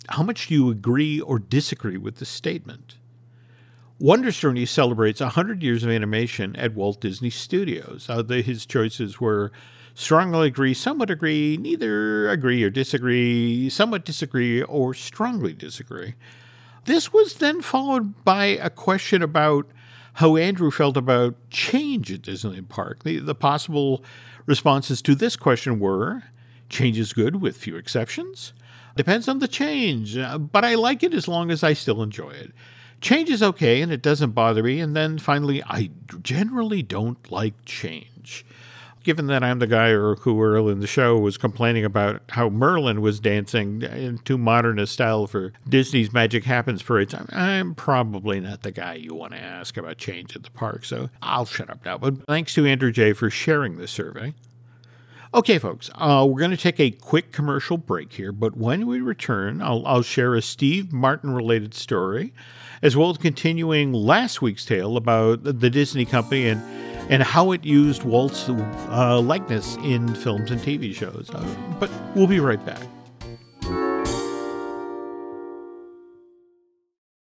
How 0.09 0.23
much 0.23 0.47
do 0.47 0.53
you 0.53 0.69
agree 0.69 1.19
or 1.19 1.39
disagree 1.39 1.97
with 1.97 2.17
this 2.17 2.29
statement? 2.29 2.95
Wondrous 3.99 4.37
Journey 4.37 4.65
celebrates 4.65 5.21
100 5.21 5.63
years 5.63 5.83
of 5.83 5.89
animation 5.89 6.55
at 6.55 6.75
Walt 6.75 7.01
Disney 7.01 7.31
Studios. 7.31 8.07
Uh, 8.07 8.21
the, 8.21 8.41
his 8.41 8.65
choices 8.65 9.19
were 9.19 9.51
strongly 9.95 10.47
agree, 10.47 10.75
somewhat 10.75 11.09
agree, 11.09 11.57
neither 11.57 12.29
agree 12.29 12.63
or 12.63 12.69
disagree, 12.69 13.69
somewhat 13.69 14.05
disagree, 14.05 14.61
or 14.61 14.93
strongly 14.93 15.53
disagree. 15.53 16.13
This 16.85 17.11
was 17.11 17.35
then 17.35 17.61
followed 17.61 18.23
by 18.23 18.45
a 18.45 18.69
question 18.69 19.23
about 19.23 19.67
how 20.13 20.35
Andrew 20.35 20.69
felt 20.69 20.95
about 20.95 21.35
change 21.49 22.11
at 22.11 22.21
Disneyland 22.21 22.69
Park. 22.69 23.03
The, 23.03 23.17
the 23.17 23.35
possible 23.35 24.03
responses 24.45 25.01
to 25.01 25.15
this 25.15 25.35
question 25.35 25.79
were 25.79 26.23
change 26.69 26.99
is 26.99 27.13
good 27.13 27.41
with 27.41 27.57
few 27.57 27.77
exceptions, 27.77 28.53
Depends 28.97 29.27
on 29.27 29.37
the 29.37 29.47
change, 29.47 30.17
uh, 30.17 30.39
but 30.39 30.65
I 30.65 30.73
like 30.73 31.03
it 31.03 31.13
as 31.13 31.27
long 31.27 31.51
as 31.51 31.63
I 31.63 31.73
still 31.73 32.01
enjoy 32.01 32.31
it. 32.31 32.51
Change 33.01 33.29
is 33.29 33.43
okay 33.43 33.81
and 33.81 33.91
it 33.91 34.01
doesn't 34.01 34.31
bother 34.31 34.63
me. 34.63 34.79
And 34.79 34.95
then 34.95 35.17
finally, 35.17 35.63
I 35.63 35.91
generally 36.23 36.81
don't 36.81 37.31
like 37.31 37.53
change. 37.65 38.45
Given 39.03 39.27
that 39.27 39.41
I'm 39.41 39.59
the 39.59 39.67
guy 39.67 39.91
who 39.91 40.41
early 40.43 40.73
in 40.73 40.81
the 40.81 40.87
show 40.87 41.17
was 41.17 41.37
complaining 41.37 41.85
about 41.85 42.21
how 42.27 42.49
Merlin 42.49 42.99
was 42.99 43.21
dancing 43.21 43.81
in 43.81 44.17
too 44.17 44.37
modern 44.37 44.79
a 44.79 44.87
style 44.87 45.27
for 45.27 45.53
Disney's 45.69 46.11
Magic 46.11 46.43
Happens 46.43 46.83
parades, 46.83 47.15
I'm 47.29 47.73
probably 47.73 48.41
not 48.41 48.63
the 48.63 48.71
guy 48.71 48.95
you 48.95 49.13
want 49.13 49.31
to 49.31 49.39
ask 49.39 49.77
about 49.77 49.97
change 49.97 50.35
at 50.35 50.43
the 50.43 50.51
park. 50.51 50.83
So 50.83 51.09
I'll 51.21 51.45
shut 51.45 51.69
up 51.69 51.85
now. 51.85 51.97
But 51.97 52.25
thanks 52.25 52.53
to 52.55 52.65
Andrew 52.65 52.91
J. 52.91 53.13
for 53.13 53.29
sharing 53.29 53.77
this 53.77 53.91
survey. 53.91 54.33
Okay, 55.33 55.59
folks, 55.59 55.89
uh, 55.95 56.25
we're 56.27 56.39
going 56.39 56.51
to 56.51 56.57
take 56.57 56.79
a 56.79 56.89
quick 56.89 57.33
commercial 57.33 57.77
break 57.77 58.13
here, 58.13 58.31
but 58.31 58.55
when 58.55 58.87
we 58.87 59.01
return, 59.01 59.61
I'll, 59.61 59.85
I'll 59.85 60.01
share 60.01 60.35
a 60.35 60.41
Steve 60.41 60.93
Martin 60.93 61.33
related 61.33 61.73
story, 61.73 62.33
as 62.81 62.95
well 62.95 63.09
as 63.09 63.17
continuing 63.17 63.91
last 63.91 64.41
week's 64.41 64.63
tale 64.63 64.95
about 64.95 65.43
the 65.43 65.69
Disney 65.69 66.05
company 66.05 66.47
and, 66.47 66.61
and 67.11 67.21
how 67.21 67.51
it 67.51 67.65
used 67.65 68.03
Walt's 68.03 68.47
uh, 68.47 69.19
likeness 69.19 69.75
in 69.77 70.15
films 70.15 70.49
and 70.49 70.61
TV 70.61 70.95
shows. 70.95 71.29
Uh, 71.29 71.55
but 71.77 71.91
we'll 72.15 72.27
be 72.27 72.39
right 72.39 72.65
back. 72.65 72.81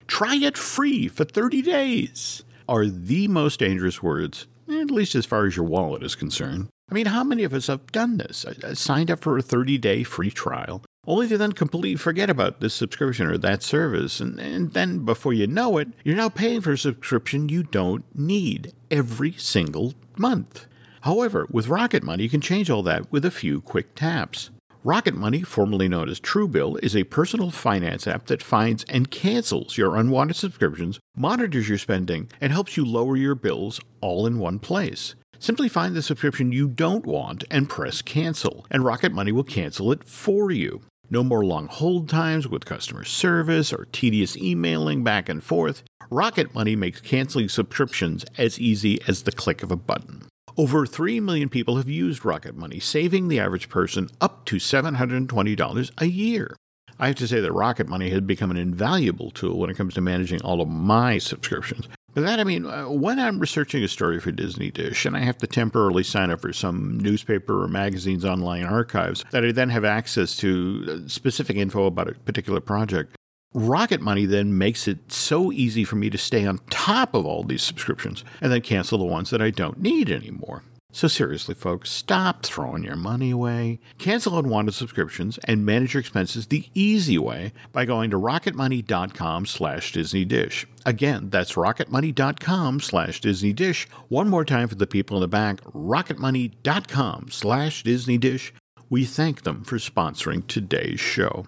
Try 0.08 0.36
it 0.38 0.58
free 0.58 1.08
for 1.08 1.26
30 1.26 1.62
days 1.62 2.44
are 2.68 2.88
the 2.88 3.28
most 3.28 3.60
dangerous 3.60 4.02
words, 4.02 4.48
at 4.68 4.90
least 4.90 5.14
as 5.14 5.28
far 5.28 5.46
as 5.46 5.56
your 5.56 5.66
wallet 5.66 6.02
is 6.02 6.16
concerned. 6.16 6.73
I 6.90 6.94
mean, 6.94 7.06
how 7.08 7.24
many 7.24 7.44
of 7.44 7.54
us 7.54 7.68
have 7.68 7.92
done 7.92 8.18
this? 8.18 8.46
I 8.64 8.74
signed 8.74 9.10
up 9.10 9.22
for 9.22 9.38
a 9.38 9.42
30 9.42 9.78
day 9.78 10.04
free 10.04 10.30
trial, 10.30 10.84
only 11.08 11.28
to 11.30 11.38
then 11.38 11.54
completely 11.54 11.96
forget 11.96 12.30
about 12.30 12.60
this 12.60 12.74
subscription 12.74 13.28
or 13.28 13.38
that 13.38 13.64
service. 13.64 14.20
And, 14.20 14.40
and 14.40 14.74
then 14.74 15.06
before 15.06 15.34
you 15.34 15.48
know 15.48 15.78
it, 15.78 15.90
you're 16.04 16.16
now 16.16 16.30
paying 16.30 16.62
for 16.62 16.74
a 16.74 16.78
subscription 16.78 17.50
you 17.50 17.64
don't 17.64 18.06
need 18.16 18.74
every 18.92 19.32
single 19.34 19.94
month. 20.18 20.66
However, 21.02 21.48
with 21.50 21.68
Rocket 21.68 22.04
Money, 22.04 22.24
you 22.24 22.30
can 22.30 22.42
change 22.42 22.70
all 22.70 22.84
that 22.84 23.12
with 23.12 23.26
a 23.26 23.32
few 23.32 23.60
quick 23.60 23.96
taps. 23.96 24.52
Rocket 24.86 25.16
Money, 25.16 25.42
formerly 25.42 25.88
known 25.88 26.10
as 26.10 26.20
Truebill, 26.20 26.78
is 26.84 26.96
a 26.96 27.06
personal 27.06 27.52
finance 27.52 28.06
app 28.06 28.26
that 28.26 28.44
finds 28.44 28.84
and 28.86 29.10
cancels 29.10 29.78
your 29.78 29.96
unwanted 29.96 30.36
subscriptions, 30.36 31.00
monitors 31.16 31.70
your 31.70 31.78
spending, 31.78 32.30
and 32.42 32.52
helps 32.52 32.76
you 32.76 32.86
lower 32.86 33.16
your 33.16 33.36
bills 33.36 33.80
all 34.02 34.28
in 34.28 34.40
one 34.40 34.60
place. 34.60 35.16
Simply 35.40 35.68
find 35.68 35.96
the 35.96 36.02
subscription 36.02 36.52
you 36.52 36.68
don't 36.68 37.06
want 37.06 37.44
and 37.52 37.68
press 37.68 38.02
cancel, 38.02 38.66
and 38.72 38.86
Rocket 38.86 39.12
Money 39.12 39.32
will 39.32 39.44
cancel 39.44 39.92
it 39.92 40.04
for 40.06 40.52
you. 40.52 40.82
No 41.10 41.24
more 41.24 41.44
long 41.44 41.68
hold 41.68 42.08
times 42.10 42.48
with 42.48 42.66
customer 42.66 43.04
service 43.04 43.74
or 43.74 43.88
tedious 43.92 44.38
emailing 44.38 45.04
back 45.04 45.30
and 45.30 45.44
forth. 45.44 45.84
Rocket 46.10 46.54
Money 46.56 46.76
makes 46.76 47.02
canceling 47.02 47.50
subscriptions 47.50 48.26
as 48.38 48.60
easy 48.60 49.00
as 49.08 49.24
the 49.24 49.32
click 49.32 49.64
of 49.64 49.72
a 49.72 49.76
button. 49.76 50.24
Over 50.56 50.86
3 50.86 51.20
million 51.20 51.50
people 51.50 51.78
have 51.78 51.90
used 51.90 52.24
Rocket 52.24 52.56
Money, 52.56 52.80
saving 52.80 53.28
the 53.28 53.40
average 53.40 53.70
person 53.70 54.10
up 54.22 54.46
to 54.46 54.58
$720 54.58 55.92
a 55.98 56.06
year. 56.06 56.56
I 57.00 57.08
have 57.08 57.16
to 57.16 57.28
say 57.28 57.42
that 57.42 57.52
Rocket 57.52 57.88
Money 57.88 58.12
has 58.12 58.22
become 58.22 58.52
an 58.52 58.58
invaluable 58.58 59.32
tool 59.32 59.60
when 59.60 59.70
it 59.70 59.78
comes 59.78 59.96
to 59.96 60.02
managing 60.02 60.42
all 60.42 60.62
of 60.62 60.70
my 60.70 61.18
subscriptions. 61.18 61.88
By 62.14 62.22
that 62.22 62.40
I 62.40 62.44
mean, 62.44 62.66
uh, 62.66 62.90
when 62.90 63.20
I'm 63.20 63.40
researching 63.40 63.84
a 63.84 63.88
story 63.88 64.20
for 64.20 64.32
Disney 64.32 64.70
Dish 64.70 65.06
and 65.06 65.18
I 65.18 65.22
have 65.22 65.38
to 65.40 65.48
temporarily 65.48 66.04
sign 66.04 66.30
up 66.30 66.42
for 66.42 66.54
some 66.54 67.00
newspaper 67.00 67.64
or 67.64 67.68
magazine's 67.68 68.24
online 68.24 68.66
archives 68.66 69.26
that 69.32 69.44
I 69.44 69.52
then 69.52 69.70
have 69.70 69.84
access 69.84 70.38
to 70.38 71.04
uh, 71.06 71.08
specific 71.10 71.58
info 71.58 71.86
about 71.86 72.10
a 72.10 72.14
particular 72.14 72.60
project, 72.60 73.16
Rocket 73.56 74.02
Money 74.02 74.26
then 74.26 74.58
makes 74.58 74.88
it 74.88 75.12
so 75.12 75.52
easy 75.52 75.84
for 75.84 75.96
me 75.96 76.10
to 76.10 76.18
stay 76.18 76.46
on 76.46 76.60
top 76.70 77.14
of 77.14 77.26
all 77.26 77.44
these 77.44 77.62
subscriptions 77.62 78.24
and 78.42 78.52
then 78.52 78.62
cancel 78.62 78.98
the 78.98 79.06
ones 79.06 79.30
that 79.30 79.42
I 79.42 79.52
don't 79.52 79.80
need 79.80 80.10
anymore. 80.10 80.64
So 80.96 81.08
seriously, 81.08 81.56
folks, 81.56 81.90
stop 81.90 82.44
throwing 82.44 82.84
your 82.84 82.96
money 82.96 83.32
away. 83.32 83.80
Cancel 83.98 84.38
unwanted 84.38 84.76
subscriptions 84.76 85.40
and 85.40 85.66
manage 85.66 85.96
your 85.96 86.02
expenses 86.02 86.46
the 86.46 86.68
easy 86.76 87.18
way 87.18 87.52
by 87.72 87.84
going 87.84 88.12
to 88.12 88.20
rocketmoney.com 88.20 89.48
slash 89.48 89.92
Disney 89.92 90.24
Dish. 90.24 90.68
Again, 90.86 91.32
that's 91.32 91.54
rocketmoney.com 91.54 92.80
slash 92.80 93.20
Disney 93.22 93.54
Dish. 93.54 93.88
One 94.10 94.30
more 94.30 94.46
time 94.46 94.68
for 94.68 94.76
the 94.76 94.86
people 94.86 95.18
in 95.18 95.22
the 95.22 95.28
back, 95.28 95.62
rocketmoney.com 95.64 97.32
slash 97.32 97.82
Disney 97.84 98.20
Dish. 98.20 98.54
We 98.88 99.04
thank 99.04 99.42
them 99.42 99.64
for 99.64 99.78
sponsoring 99.78 100.46
today's 100.46 101.00
show. 101.00 101.48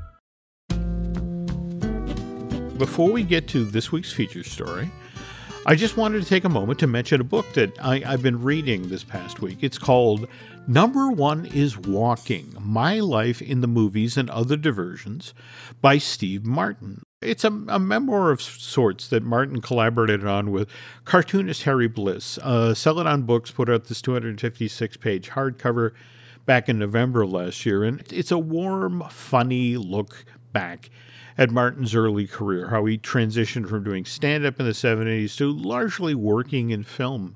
Before 2.81 3.11
we 3.11 3.21
get 3.21 3.47
to 3.49 3.63
this 3.63 3.91
week's 3.91 4.11
feature 4.11 4.43
story, 4.43 4.89
I 5.67 5.75
just 5.75 5.97
wanted 5.97 6.23
to 6.23 6.27
take 6.27 6.45
a 6.45 6.49
moment 6.49 6.79
to 6.79 6.87
mention 6.87 7.21
a 7.21 7.23
book 7.23 7.45
that 7.53 7.79
I, 7.79 7.99
have 7.99 8.23
been 8.23 8.41
reading 8.41 8.89
this 8.89 9.03
past 9.03 9.39
week. 9.39 9.59
It's 9.61 9.77
called 9.77 10.27
Number 10.65 11.11
One 11.11 11.45
is 11.45 11.77
Walking 11.77 12.55
My 12.59 12.99
Life 12.99 13.39
in 13.39 13.61
the 13.61 13.67
Movies 13.67 14.17
and 14.17 14.31
Other 14.31 14.57
Diversions 14.57 15.35
by 15.79 15.99
Steve 15.99 16.43
Martin. 16.43 17.03
It's 17.21 17.43
a, 17.43 17.51
a 17.67 17.77
memoir 17.77 18.31
of 18.31 18.41
sorts 18.41 19.07
that 19.09 19.21
Martin 19.21 19.61
collaborated 19.61 20.25
on 20.25 20.49
with 20.49 20.67
cartoonist 21.05 21.61
Harry 21.61 21.87
Bliss. 21.87 22.39
Uh, 22.39 22.73
Celadon 22.73 23.21
Books 23.27 23.51
put 23.51 23.69
out 23.69 23.85
this 23.85 24.01
256 24.01 24.97
page 24.97 25.29
hardcover 25.29 25.91
back 26.47 26.67
in 26.67 26.79
November 26.79 27.27
last 27.27 27.63
year, 27.63 27.83
and 27.83 28.03
it's 28.11 28.31
a 28.31 28.39
warm, 28.39 29.03
funny 29.11 29.77
look 29.77 30.25
back 30.51 30.89
at 31.37 31.49
Martin's 31.49 31.95
early 31.95 32.27
career, 32.27 32.69
how 32.69 32.85
he 32.85 32.97
transitioned 32.97 33.67
from 33.67 33.83
doing 33.83 34.05
stand 34.05 34.45
up 34.45 34.59
in 34.59 34.65
the 34.65 34.71
70s 34.71 35.35
to 35.37 35.51
largely 35.51 36.15
working 36.15 36.71
in 36.71 36.83
film. 36.83 37.35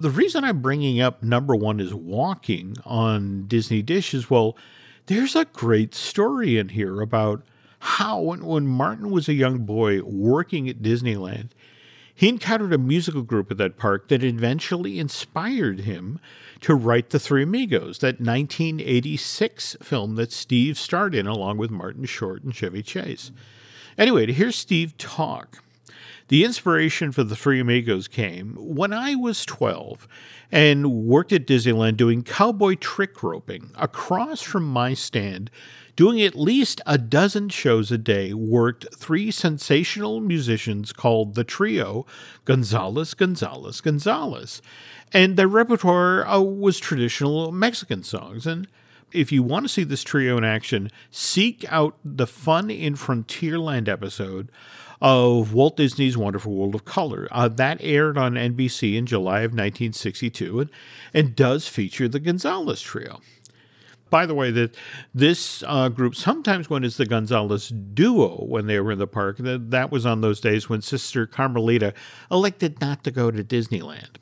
The 0.00 0.10
reason 0.10 0.44
I'm 0.44 0.62
bringing 0.62 1.00
up 1.00 1.22
number 1.22 1.56
one 1.56 1.80
is 1.80 1.92
Walking 1.92 2.76
on 2.84 3.46
Disney 3.46 3.82
Dish 3.82 4.14
is 4.14 4.30
well, 4.30 4.56
there's 5.06 5.34
a 5.34 5.46
great 5.46 5.94
story 5.94 6.58
in 6.58 6.70
here 6.70 7.00
about 7.00 7.42
how, 7.80 8.20
when, 8.20 8.44
when 8.44 8.66
Martin 8.66 9.10
was 9.10 9.28
a 9.28 9.34
young 9.34 9.60
boy 9.60 10.02
working 10.02 10.68
at 10.68 10.82
Disneyland, 10.82 11.50
he 12.18 12.28
encountered 12.28 12.72
a 12.72 12.78
musical 12.78 13.22
group 13.22 13.48
at 13.48 13.58
that 13.58 13.76
park 13.76 14.08
that 14.08 14.24
eventually 14.24 14.98
inspired 14.98 15.82
him 15.82 16.18
to 16.60 16.74
write 16.74 17.10
The 17.10 17.20
Three 17.20 17.44
Amigos, 17.44 18.00
that 18.00 18.20
1986 18.20 19.76
film 19.80 20.16
that 20.16 20.32
Steve 20.32 20.76
starred 20.76 21.14
in 21.14 21.28
along 21.28 21.58
with 21.58 21.70
Martin 21.70 22.06
Short 22.06 22.42
and 22.42 22.52
Chevy 22.52 22.82
Chase. 22.82 23.30
Anyway, 23.96 24.26
to 24.26 24.32
hear 24.32 24.50
Steve 24.50 24.98
talk, 24.98 25.62
the 26.26 26.44
inspiration 26.44 27.12
for 27.12 27.22
The 27.22 27.36
Three 27.36 27.60
Amigos 27.60 28.08
came 28.08 28.56
when 28.58 28.92
I 28.92 29.14
was 29.14 29.46
12 29.46 30.08
and 30.50 31.06
worked 31.06 31.32
at 31.32 31.46
Disneyland 31.46 31.98
doing 31.98 32.24
cowboy 32.24 32.74
trick 32.74 33.22
roping 33.22 33.70
across 33.76 34.42
from 34.42 34.64
my 34.64 34.92
stand 34.92 35.52
doing 35.98 36.22
at 36.22 36.36
least 36.36 36.80
a 36.86 36.96
dozen 36.96 37.48
shows 37.48 37.90
a 37.90 37.98
day, 37.98 38.32
worked 38.32 38.86
three 38.96 39.32
sensational 39.32 40.20
musicians 40.20 40.92
called 40.92 41.34
the 41.34 41.42
Trio 41.42 42.06
Gonzalez, 42.44 43.14
Gonzalez, 43.14 43.80
Gonzalez. 43.80 44.62
And 45.12 45.36
their 45.36 45.48
repertoire 45.48 46.24
uh, 46.24 46.38
was 46.38 46.78
traditional 46.78 47.50
Mexican 47.50 48.04
songs. 48.04 48.46
And 48.46 48.68
if 49.10 49.32
you 49.32 49.42
want 49.42 49.64
to 49.64 49.68
see 49.68 49.82
this 49.82 50.04
trio 50.04 50.38
in 50.38 50.44
action, 50.44 50.92
seek 51.10 51.64
out 51.68 51.96
the 52.04 52.28
Fun 52.28 52.70
in 52.70 52.94
Frontierland 52.94 53.88
episode 53.88 54.52
of 55.00 55.52
Walt 55.52 55.76
Disney's 55.76 56.16
Wonderful 56.16 56.54
World 56.54 56.76
of 56.76 56.84
Color. 56.84 57.26
Uh, 57.32 57.48
that 57.48 57.78
aired 57.80 58.16
on 58.16 58.34
NBC 58.34 58.94
in 58.94 59.04
July 59.04 59.40
of 59.40 59.50
1962 59.50 60.60
and, 60.60 60.70
and 61.12 61.34
does 61.34 61.66
feature 61.66 62.06
the 62.06 62.20
Gonzalez 62.20 62.80
Trio 62.80 63.20
by 64.10 64.26
the 64.26 64.34
way, 64.34 64.50
that 64.50 64.74
this 65.14 65.62
uh, 65.66 65.88
group 65.88 66.14
sometimes 66.14 66.70
went 66.70 66.84
as 66.84 66.96
the 66.96 67.06
Gonzalez 67.06 67.68
duo 67.68 68.44
when 68.44 68.66
they 68.66 68.80
were 68.80 68.92
in 68.92 68.98
the 68.98 69.06
park. 69.06 69.38
That, 69.38 69.70
that 69.70 69.90
was 69.90 70.06
on 70.06 70.20
those 70.20 70.40
days 70.40 70.68
when 70.68 70.82
Sister 70.82 71.26
Carmelita 71.26 71.94
elected 72.30 72.80
not 72.80 73.04
to 73.04 73.10
go 73.10 73.30
to 73.30 73.44
Disneyland. 73.44 74.16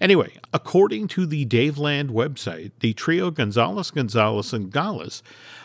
Anyway, 0.00 0.32
according 0.52 1.08
to 1.08 1.24
the 1.24 1.46
Daveland 1.46 2.10
website, 2.10 2.72
the 2.80 2.92
trio 2.94 3.30
Gonzalez, 3.30 3.90
Gonzalez, 3.90 4.52
and 4.52 4.72
Gales 4.72 5.22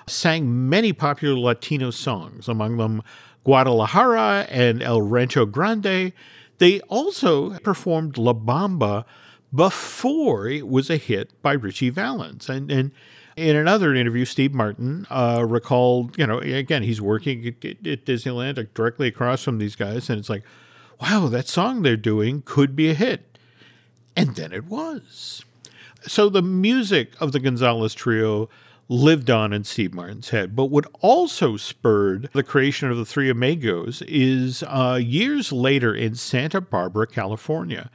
sang 0.08 0.70
many 0.70 0.94
popular 0.94 1.38
Latino 1.38 1.90
songs, 1.90 2.48
among 2.48 2.78
them 2.78 3.02
Guadalajara 3.44 4.46
and 4.50 4.84
El 4.84 5.02
Rancho 5.02 5.46
Grande. 5.46 6.14
They 6.60 6.80
also 6.82 7.58
performed 7.60 8.18
La 8.18 8.34
Bamba 8.34 9.06
before 9.54 10.48
it 10.48 10.68
was 10.68 10.90
a 10.90 10.98
hit 10.98 11.32
by 11.42 11.54
Ritchie 11.54 11.90
Valens. 11.90 12.50
And, 12.50 12.72
and 12.72 12.92
in 13.40 13.56
another 13.56 13.96
interview, 13.96 14.26
Steve 14.26 14.54
Martin 14.54 15.08
uh, 15.10 15.46
recalled, 15.48 16.18
you 16.18 16.28
know, 16.28 16.40
again, 16.40 16.84
he's 16.84 17.02
working 17.02 17.48
at, 17.48 17.66
at 17.66 18.06
Disneyland 18.06 18.74
directly 18.74 19.08
across 19.08 19.44
from 19.44 19.58
these 19.58 19.76
guys, 19.76 20.10
and 20.10 20.20
it's 20.20 20.30
like, 20.30 20.44
wow, 21.02 21.28
that 21.28 21.48
song 21.48 21.82
they're 21.82 21.98
doing 21.98 22.42
could 22.44 22.76
be 22.76 22.90
a 22.90 22.94
hit. 22.94 23.38
And 24.16 24.36
then 24.36 24.52
it 24.52 24.66
was. 24.66 25.46
So 26.06 26.30
the 26.30 26.42
music 26.42 27.14
of 27.20 27.32
the 27.32 27.40
Gonzalez 27.40 27.94
Trio 27.94 28.50
lived 28.90 29.30
on 29.30 29.54
in 29.54 29.64
Steve 29.64 29.94
Martin's 29.94 30.30
head. 30.30 30.56
But 30.56 30.66
what 30.66 30.88
also 31.00 31.56
spurred 31.56 32.30
the 32.34 32.44
creation 32.44 32.90
of 32.90 32.98
the 32.98 33.06
Three 33.06 33.30
Amigos 33.30 34.02
is 34.08 34.64
uh, 34.64 35.00
years 35.02 35.52
later 35.52 35.94
in 35.94 36.16
Santa 36.16 36.60
Barbara, 36.60 37.06
California. 37.06 37.92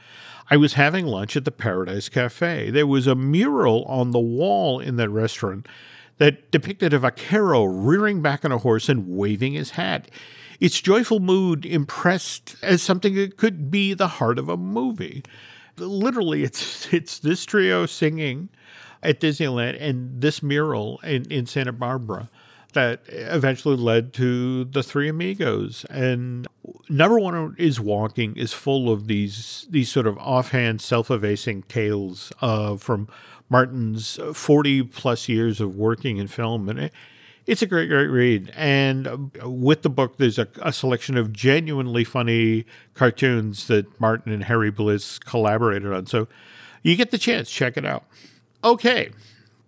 I 0.50 0.57
was 0.57 0.74
having 0.74 1.07
lunch 1.07 1.37
at 1.37 1.44
the 1.44 1.50
Paradise 1.50 2.09
Cafe. 2.09 2.70
There 2.70 2.87
was 2.87 3.07
a 3.07 3.14
mural 3.14 3.85
on 3.85 4.12
the 4.12 4.20
wall 4.20 4.78
in 4.78 4.96
that 4.96 5.11
restaurant 5.11 5.66
that 6.18 6.50
depicted 6.52 6.92
a 6.92 6.98
vaquero 7.00 7.64
rearing 7.64 8.22
back 8.22 8.44
on 8.44 8.52
a 8.52 8.59
horse 8.59 8.88
and 8.88 9.09
waving 9.09 9.54
his 9.54 9.70
hat. 9.70 10.11
Its 10.61 10.80
joyful 10.80 11.18
mood 11.18 11.66
impressed 11.66 12.54
as 12.62 12.83
something 12.83 13.16
that 13.16 13.37
could 13.37 13.70
be 13.70 13.94
the 13.94 14.07
heart 14.07 14.38
of 14.38 14.48
a 14.48 14.57
movie. 14.57 15.24
Literally, 15.76 16.44
it's 16.44 16.92
it's 16.92 17.18
this 17.18 17.44
trio 17.44 17.85
singing 17.87 18.48
at 19.05 19.21
Disneyland 19.21 19.77
and 19.81 20.21
this 20.21 20.43
mural 20.43 20.99
in, 21.05 21.31
in 21.31 21.47
Santa 21.47 21.73
Barbara 21.73 22.29
that 22.73 23.03
eventually 23.07 23.77
led 23.77 24.12
to 24.14 24.64
the 24.64 24.83
Three 24.83 25.09
Amigos. 25.09 25.85
And 25.90 26.49
number 26.88 27.21
one 27.21 27.55
is 27.57 27.79
walking 27.79 28.37
is 28.37 28.53
full 28.53 28.90
of 28.90 29.07
these 29.07 29.67
these 29.71 29.93
sort 29.93 30.09
of 30.09 30.19
offhand, 30.19 30.81
self-effacing 30.81 31.62
tales 31.69 32.33
uh, 32.40 32.77
from 32.77 33.07
Martin's 33.49 34.19
forty 34.33 34.83
plus 34.83 35.29
years 35.29 35.61
of 35.61 35.77
working 35.77 36.17
in 36.17 36.27
film, 36.27 36.69
and 36.69 36.79
it, 36.81 36.93
it's 37.47 37.62
a 37.62 37.67
great, 37.67 37.88
great 37.90 38.07
read. 38.07 38.51
And 38.57 39.31
with 39.45 39.83
the 39.83 39.90
book, 39.90 40.17
there's 40.17 40.38
a, 40.38 40.49
a 40.62 40.73
selection 40.73 41.17
of 41.17 41.31
genuinely 41.31 42.03
funny 42.03 42.64
cartoons 42.95 43.67
that 43.67 44.01
Martin 44.01 44.33
and 44.33 44.45
Harry 44.45 44.71
Bliss 44.71 45.19
collaborated 45.19 45.93
on. 45.93 46.07
So 46.07 46.27
you 46.83 46.97
get 46.97 47.11
the 47.11 47.19
chance, 47.19 47.51
check 47.51 47.77
it 47.77 47.85
out. 47.85 48.05
Okay, 48.64 49.11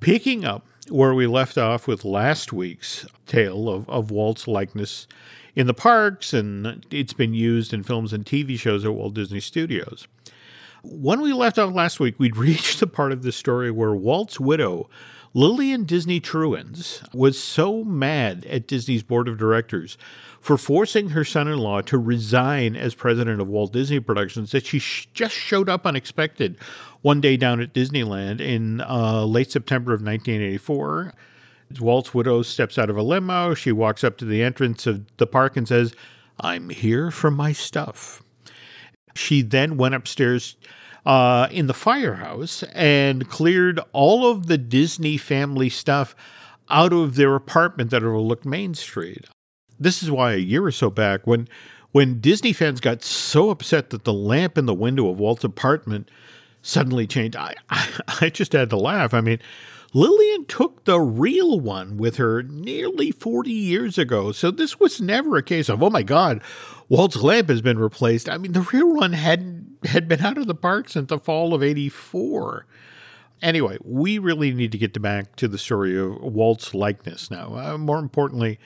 picking 0.00 0.46
up 0.46 0.66
where 0.88 1.12
we 1.12 1.26
left 1.26 1.58
off 1.58 1.86
with 1.86 2.02
last 2.02 2.50
week's 2.50 3.04
tale 3.26 3.68
of, 3.68 3.86
of 3.90 4.10
Walt's 4.10 4.48
likeness 4.48 5.06
in 5.54 5.66
the 5.66 5.74
parks, 5.74 6.32
and 6.32 6.82
it's 6.90 7.12
been 7.12 7.34
used 7.34 7.74
in 7.74 7.82
films 7.82 8.14
and 8.14 8.24
TV 8.24 8.58
shows 8.58 8.86
at 8.86 8.94
Walt 8.94 9.12
Disney 9.12 9.40
Studios. 9.40 10.08
When 10.82 11.20
we 11.20 11.34
left 11.34 11.58
off 11.58 11.74
last 11.74 12.00
week, 12.00 12.18
we'd 12.18 12.36
reached 12.38 12.80
the 12.80 12.86
part 12.86 13.12
of 13.12 13.22
the 13.22 13.32
story 13.32 13.70
where 13.70 13.94
Walt's 13.94 14.40
widow, 14.40 14.88
Lillian 15.36 15.84
Disney 15.84 16.18
Truyens, 16.18 17.06
was 17.12 17.38
so 17.38 17.84
mad 17.84 18.46
at 18.46 18.66
Disney's 18.66 19.02
board 19.02 19.28
of 19.28 19.36
directors 19.36 19.98
for 20.40 20.56
forcing 20.56 21.10
her 21.10 21.26
son 21.26 21.46
in 21.46 21.58
law 21.58 21.82
to 21.82 21.98
resign 21.98 22.74
as 22.74 22.94
president 22.94 23.42
of 23.42 23.46
Walt 23.46 23.70
Disney 23.70 24.00
Productions 24.00 24.52
that 24.52 24.64
she 24.64 24.78
sh- 24.78 25.08
just 25.12 25.34
showed 25.34 25.68
up 25.68 25.86
unexpected 25.86 26.56
one 27.02 27.20
day 27.20 27.36
down 27.36 27.60
at 27.60 27.74
Disneyland 27.74 28.40
in 28.40 28.80
uh, 28.80 29.26
late 29.26 29.52
September 29.52 29.92
of 29.92 30.00
1984. 30.00 31.12
Walt's 31.80 32.14
widow 32.14 32.40
steps 32.40 32.78
out 32.78 32.88
of 32.88 32.96
a 32.96 33.02
limo. 33.02 33.52
She 33.52 33.72
walks 33.72 34.02
up 34.02 34.16
to 34.16 34.24
the 34.24 34.42
entrance 34.42 34.86
of 34.86 35.04
the 35.18 35.26
park 35.26 35.54
and 35.54 35.68
says, 35.68 35.94
I'm 36.40 36.70
here 36.70 37.10
for 37.10 37.30
my 37.30 37.52
stuff. 37.52 38.22
She 39.14 39.42
then 39.42 39.76
went 39.76 39.94
upstairs 39.94 40.56
uh, 41.06 41.46
in 41.52 41.68
the 41.68 41.74
firehouse 41.74 42.64
and 42.74 43.28
cleared 43.28 43.80
all 43.92 44.28
of 44.28 44.48
the 44.48 44.58
Disney 44.58 45.16
family 45.16 45.68
stuff 45.68 46.16
out 46.68 46.92
of 46.92 47.14
their 47.14 47.36
apartment 47.36 47.90
that 47.92 48.02
overlooked 48.02 48.44
Main 48.44 48.74
Street. 48.74 49.26
This 49.78 50.02
is 50.02 50.10
why 50.10 50.32
a 50.32 50.38
year 50.38 50.64
or 50.64 50.72
so 50.72 50.90
back, 50.90 51.26
when 51.26 51.48
when 51.92 52.20
Disney 52.20 52.52
fans 52.52 52.80
got 52.80 53.02
so 53.02 53.48
upset 53.48 53.90
that 53.90 54.04
the 54.04 54.12
lamp 54.12 54.58
in 54.58 54.66
the 54.66 54.74
window 54.74 55.08
of 55.08 55.18
Walt's 55.18 55.44
apartment 55.44 56.10
suddenly 56.60 57.06
changed, 57.06 57.36
I, 57.36 57.54
I, 57.70 57.88
I 58.20 58.28
just 58.28 58.52
had 58.52 58.68
to 58.70 58.76
laugh. 58.76 59.14
I 59.14 59.20
mean, 59.20 59.38
Lillian 59.92 60.44
took 60.46 60.84
the 60.84 61.00
real 61.00 61.60
one 61.60 61.96
with 61.96 62.16
her 62.16 62.42
nearly 62.42 63.10
40 63.10 63.50
years 63.50 63.98
ago. 63.98 64.32
So 64.32 64.50
this 64.50 64.78
was 64.78 65.00
never 65.00 65.36
a 65.36 65.42
case 65.42 65.68
of, 65.68 65.82
oh 65.82 65.90
my 65.90 66.02
God, 66.02 66.42
Walt's 66.88 67.16
lamp 67.16 67.48
has 67.48 67.62
been 67.62 67.78
replaced. 67.78 68.28
I 68.28 68.38
mean, 68.38 68.52
the 68.52 68.68
real 68.72 68.94
one 68.94 69.12
had 69.12 69.66
had 69.84 70.08
been 70.08 70.20
out 70.20 70.38
of 70.38 70.46
the 70.46 70.54
park 70.54 70.88
since 70.88 71.08
the 71.08 71.18
fall 71.18 71.54
of 71.54 71.62
84. 71.62 72.66
Anyway, 73.42 73.78
we 73.84 74.18
really 74.18 74.52
need 74.52 74.72
to 74.72 74.78
get 74.78 75.00
back 75.00 75.36
to 75.36 75.46
the 75.46 75.58
story 75.58 75.98
of 75.98 76.20
Walt's 76.22 76.74
likeness 76.74 77.30
now. 77.30 77.54
Uh, 77.54 77.78
more 77.78 77.98
importantly, 77.98 78.58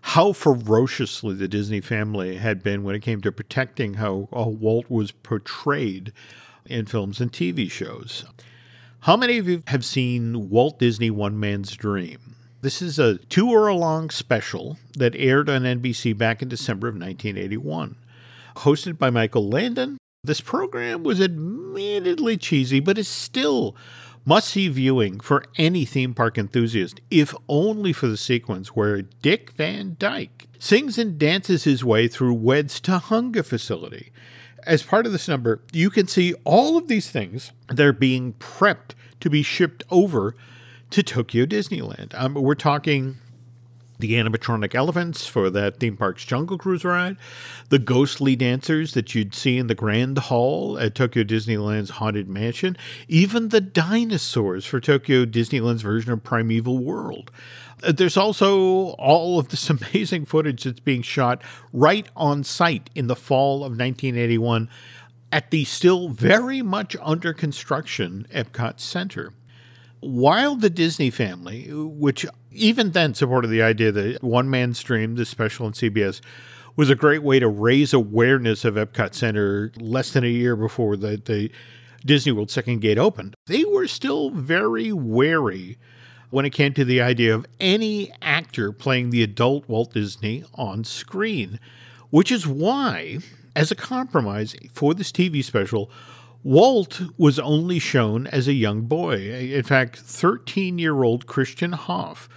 how 0.00 0.32
ferociously 0.32 1.34
the 1.34 1.48
Disney 1.48 1.80
family 1.80 2.36
had 2.36 2.62
been 2.62 2.82
when 2.82 2.94
it 2.94 3.00
came 3.00 3.20
to 3.20 3.32
protecting 3.32 3.94
how 3.94 4.28
uh, 4.32 4.44
Walt 4.44 4.90
was 4.90 5.12
portrayed 5.12 6.12
in 6.66 6.86
films 6.86 7.20
and 7.20 7.32
TV 7.32 7.70
shows. 7.70 8.24
How 9.04 9.18
many 9.18 9.36
of 9.36 9.46
you 9.46 9.62
have 9.66 9.84
seen 9.84 10.48
Walt 10.48 10.78
Disney 10.78 11.10
One 11.10 11.38
Man's 11.38 11.76
Dream? 11.76 12.36
This 12.62 12.80
is 12.80 12.98
a 12.98 13.18
two 13.18 13.50
hour 13.50 13.70
long 13.74 14.08
special 14.08 14.78
that 14.96 15.14
aired 15.14 15.50
on 15.50 15.64
NBC 15.64 16.16
back 16.16 16.40
in 16.40 16.48
December 16.48 16.88
of 16.88 16.94
1981. 16.94 17.96
Hosted 18.56 18.96
by 18.96 19.10
Michael 19.10 19.46
Landon, 19.46 19.98
this 20.22 20.40
program 20.40 21.02
was 21.02 21.20
admittedly 21.20 22.38
cheesy, 22.38 22.80
but 22.80 22.96
is 22.96 23.06
still 23.06 23.76
must 24.24 24.48
see 24.48 24.68
viewing 24.68 25.20
for 25.20 25.44
any 25.58 25.84
theme 25.84 26.14
park 26.14 26.38
enthusiast, 26.38 27.02
if 27.10 27.34
only 27.46 27.92
for 27.92 28.06
the 28.06 28.16
sequence 28.16 28.68
where 28.68 29.02
Dick 29.02 29.50
Van 29.50 29.96
Dyke 29.98 30.46
sings 30.58 30.96
and 30.96 31.18
dances 31.18 31.64
his 31.64 31.84
way 31.84 32.08
through 32.08 32.32
WED's 32.32 32.80
Tujunga 32.80 33.44
facility 33.44 34.12
as 34.66 34.82
part 34.82 35.06
of 35.06 35.12
this 35.12 35.28
number, 35.28 35.60
you 35.72 35.90
can 35.90 36.06
see 36.06 36.34
all 36.44 36.76
of 36.76 36.88
these 36.88 37.10
things 37.10 37.52
that 37.68 37.84
are 37.84 37.92
being 37.92 38.34
prepped 38.34 38.92
to 39.20 39.30
be 39.30 39.42
shipped 39.42 39.84
over 39.90 40.34
to 40.90 41.02
Tokyo 41.02 41.46
Disneyland. 41.46 42.14
Um, 42.14 42.34
we're 42.34 42.54
talking 42.54 43.16
the 43.98 44.14
animatronic 44.14 44.74
elephants 44.74 45.26
for 45.26 45.50
that 45.50 45.78
theme 45.78 45.96
park's 45.96 46.24
Jungle 46.24 46.58
Cruise 46.58 46.84
ride, 46.84 47.16
the 47.68 47.78
ghostly 47.78 48.36
dancers 48.36 48.92
that 48.94 49.14
you'd 49.14 49.34
see 49.34 49.56
in 49.56 49.68
the 49.68 49.74
Grand 49.74 50.18
Hall 50.18 50.78
at 50.78 50.94
Tokyo 50.94 51.22
Disneyland's 51.22 51.90
Haunted 51.90 52.28
Mansion, 52.28 52.76
even 53.08 53.48
the 53.48 53.60
dinosaurs 53.60 54.66
for 54.66 54.80
Tokyo 54.80 55.24
Disneyland's 55.24 55.82
version 55.82 56.12
of 56.12 56.22
Primeval 56.24 56.78
World. 56.78 57.30
Uh, 57.84 57.92
there's 57.92 58.16
also 58.16 58.90
all 58.98 59.38
of 59.38 59.48
this 59.48 59.68
amazing 59.94 60.24
footage 60.24 60.64
that's 60.64 60.80
being 60.80 61.02
shot 61.02 61.42
right 61.72 62.08
on 62.16 62.44
site 62.44 62.90
in 62.94 63.06
the 63.06 63.16
fall 63.16 63.58
of 63.58 63.72
1981 63.72 64.68
at 65.30 65.50
the 65.50 65.64
still 65.64 66.08
very 66.08 66.62
much 66.62 66.96
under 67.02 67.32
construction 67.32 68.26
Epcot 68.32 68.80
Center. 68.80 69.32
While 70.00 70.54
the 70.56 70.70
Disney 70.70 71.10
family, 71.10 71.66
which 71.72 72.26
even 72.52 72.92
then 72.92 73.14
supported 73.14 73.48
the 73.48 73.62
idea 73.62 73.90
that 73.90 74.22
One 74.22 74.50
Man's 74.50 74.82
Dream, 74.82 75.16
the 75.16 75.24
special 75.24 75.66
on 75.66 75.72
CBS, 75.72 76.20
was 76.76 76.90
a 76.90 76.94
great 76.94 77.22
way 77.22 77.38
to 77.40 77.48
raise 77.48 77.92
awareness 77.92 78.64
of 78.64 78.74
Epcot 78.74 79.14
Center 79.14 79.72
less 79.80 80.12
than 80.12 80.22
a 80.22 80.28
year 80.28 80.56
before 80.56 80.96
the, 80.96 81.16
the 81.24 81.50
Disney 82.04 82.32
World 82.32 82.50
second 82.50 82.80
gate 82.80 82.98
opened, 82.98 83.34
they 83.46 83.64
were 83.64 83.86
still 83.86 84.30
very 84.30 84.92
wary 84.92 85.78
when 86.34 86.44
it 86.44 86.50
came 86.50 86.74
to 86.74 86.84
the 86.84 87.00
idea 87.00 87.32
of 87.32 87.46
any 87.60 88.10
actor 88.20 88.72
playing 88.72 89.10
the 89.10 89.22
adult 89.22 89.68
Walt 89.68 89.92
Disney 89.92 90.42
on 90.56 90.82
screen, 90.82 91.60
which 92.10 92.32
is 92.32 92.44
why, 92.44 93.18
as 93.54 93.70
a 93.70 93.76
compromise 93.76 94.56
for 94.72 94.94
this 94.94 95.12
TV 95.12 95.44
special, 95.44 95.88
Walt 96.42 97.02
was 97.16 97.38
only 97.38 97.78
shown 97.78 98.26
as 98.26 98.48
a 98.48 98.52
young 98.52 98.82
boy. 98.82 99.30
In 99.30 99.62
fact, 99.62 99.96
13 99.96 100.76
year 100.76 101.04
old 101.04 101.28
Christian 101.28 101.70
Hoff 101.70 102.28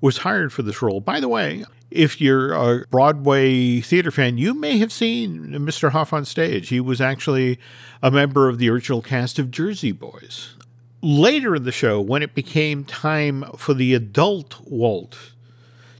was 0.00 0.18
hired 0.18 0.50
for 0.50 0.62
this 0.62 0.80
role. 0.80 1.02
By 1.02 1.20
the 1.20 1.28
way, 1.28 1.66
if 1.90 2.22
you're 2.22 2.54
a 2.54 2.86
Broadway 2.86 3.82
theater 3.82 4.10
fan, 4.10 4.38
you 4.38 4.54
may 4.54 4.78
have 4.78 4.90
seen 4.90 5.48
Mr. 5.50 5.90
Hoff 5.90 6.14
on 6.14 6.24
stage. 6.24 6.70
He 6.70 6.80
was 6.80 7.02
actually 7.02 7.58
a 8.02 8.10
member 8.10 8.48
of 8.48 8.56
the 8.56 8.70
original 8.70 9.02
cast 9.02 9.38
of 9.38 9.50
Jersey 9.50 9.92
Boys 9.92 10.56
later 11.02 11.56
in 11.56 11.64
the 11.64 11.72
show, 11.72 12.00
when 12.00 12.22
it 12.22 12.34
became 12.34 12.84
time 12.84 13.44
for 13.56 13.74
the 13.74 13.94
adult 13.94 14.60
Walt 14.62 15.32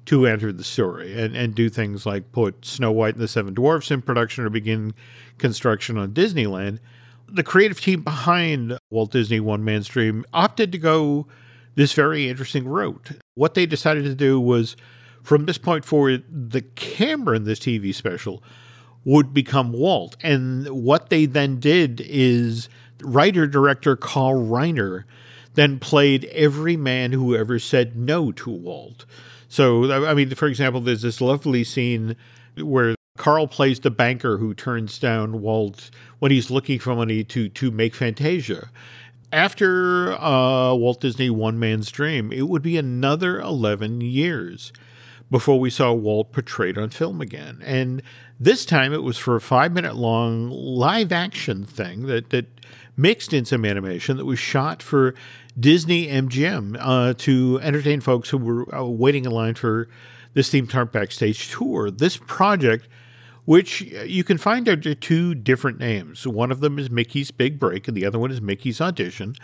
to 0.07 0.27
enter 0.27 0.53
the 0.53 0.65
story 0.65 1.21
and, 1.21 1.37
and 1.37 1.55
do 1.55 1.69
things 1.69 2.07
like 2.07 2.33
put 2.33 2.65
Snow 2.65 2.91
White 2.91 3.15
and 3.15 3.23
the 3.23 3.29
Seven 3.29 3.55
Dwarfs 3.55 3.91
in 3.91 4.03
production 4.03 4.45
or 4.45 4.51
begin 4.51 4.95
construction 5.39 5.97
on 5.97 6.13
Disneyland, 6.13 6.79
the 7.29 7.43
creative 7.43 7.81
team 7.81 8.03
behind 8.03 8.79
Walt 8.91 9.13
Disney 9.13 9.41
One 9.41 9.65
Man's 9.65 9.89
Dream 9.89 10.25
opted 10.33 10.73
to 10.73 10.79
go 10.79 11.27
this 11.75 11.93
very 11.93 12.29
interesting 12.29 12.67
route. 12.67 13.11
What 13.35 13.55
they 13.55 13.65
decided 13.65 14.05
to 14.05 14.15
do 14.15 14.41
was, 14.41 14.77
from 15.23 15.47
this 15.47 15.59
point 15.59 15.85
forward, 15.85 16.25
the 16.29 16.63
camera 16.63 17.37
in 17.37 17.45
this 17.45 17.61
TV 17.61 17.95
special 17.95 18.43
would 19.05 19.33
become 19.33 19.73
Walt. 19.73 20.17
And 20.23 20.69
what 20.69 21.11
they 21.11 21.27
then 21.27 21.59
did 21.59 22.01
is 22.05 22.69
writer 23.03 23.47
director 23.47 23.97
Carl 23.97 24.47
Reiner 24.47 25.05
then 25.55 25.79
played 25.79 26.25
every 26.27 26.77
man 26.77 27.13
who 27.13 27.37
ever 27.37 27.59
said 27.59 27.97
no 27.97 28.33
to 28.33 28.51
Walt. 28.51 29.05
So, 29.49 30.07
I 30.07 30.15
mean, 30.15 30.35
for 30.35 30.49
example, 30.49 30.81
there's 30.81 31.03
this 31.03 31.21
lovely 31.21 31.63
scene 31.63 32.17
where 32.57 32.95
Carl 33.19 33.47
plays 33.47 33.81
the 33.81 33.91
banker 33.91 34.39
who 34.39 34.55
turns 34.55 34.99
down 34.99 35.43
Walt 35.43 35.91
when 36.19 36.31
he's 36.31 36.51
looking 36.51 36.79
for 36.79 36.95
money 36.95 37.23
to 37.25 37.49
to 37.51 37.71
make 37.71 37.95
Fantasia. 37.95 38.71
After 39.31 40.13
uh, 40.15 40.75
Walt 40.75 41.01
Disney 41.01 41.31
One 41.31 41.59
Man's 41.59 41.91
Dream, 41.91 42.33
it 42.33 42.49
would 42.49 42.63
be 42.63 42.77
another 42.77 43.41
11 43.41 44.01
years 44.01 44.73
before 45.31 45.59
we 45.59 45.71
saw 45.71 45.93
Walt 45.93 46.33
portrayed 46.33 46.77
on 46.77 46.91
film 46.91 47.21
again. 47.21 47.63
And 47.65 48.03
this 48.43 48.65
time 48.65 48.93
it 48.93 49.05
was 49.05 49.19
for 49.19 49.37
a 49.37 49.41
five 49.41 49.73
minute 49.73 49.95
long 49.95 50.51
live 50.51 51.13
action 51.13 51.65
thing 51.65 52.07
that, 52.07 52.31
that 52.31 52.47
mixed 52.97 53.33
in 53.33 53.45
some 53.45 53.65
animation 53.65 54.17
that 54.17 54.25
was 54.25 54.39
shot 54.39 54.83
for 54.83 55.15
Disney 55.59 56.09
MGM 56.09 56.77
uh, 56.81 57.15
to 57.19 57.61
entertain 57.63 58.01
folks 58.01 58.31
who 58.31 58.39
were 58.39 58.75
uh, 58.75 58.85
waiting 58.85 59.25
in 59.25 59.31
line 59.31 59.55
for 59.55 59.89
this 60.35 60.51
theme 60.51 60.67
park 60.67 60.91
backstage 60.91 61.51
tour. 61.51 61.89
This 61.91 62.17
project, 62.17 62.89
which 63.45 63.83
you 63.83 64.25
can 64.25 64.39
find 64.39 64.69
under 64.69 64.95
two 64.95 65.37
different 65.37 65.79
names, 65.79 66.27
one 66.27 66.51
of 66.51 66.61
them 66.61 66.81
is 66.81 66.91
Mickey's 66.91 67.31
Big 67.31 67.61
Break, 67.61 67.87
and 67.87 67.97
the 67.97 68.05
other 68.05 68.19
one 68.19 68.33
is 68.33 68.41
Mickey's 68.41 68.81
Audition, 68.81 69.37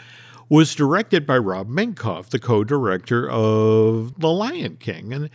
was 0.49 0.75
directed 0.75 1.25
by 1.25 1.39
Rob 1.39 1.69
Minkoff, 1.69 2.31
the 2.31 2.39
co-director 2.39 3.31
of 3.31 4.19
The 4.19 4.31
Lion 4.31 4.77
King, 4.77 5.13
and 5.13 5.31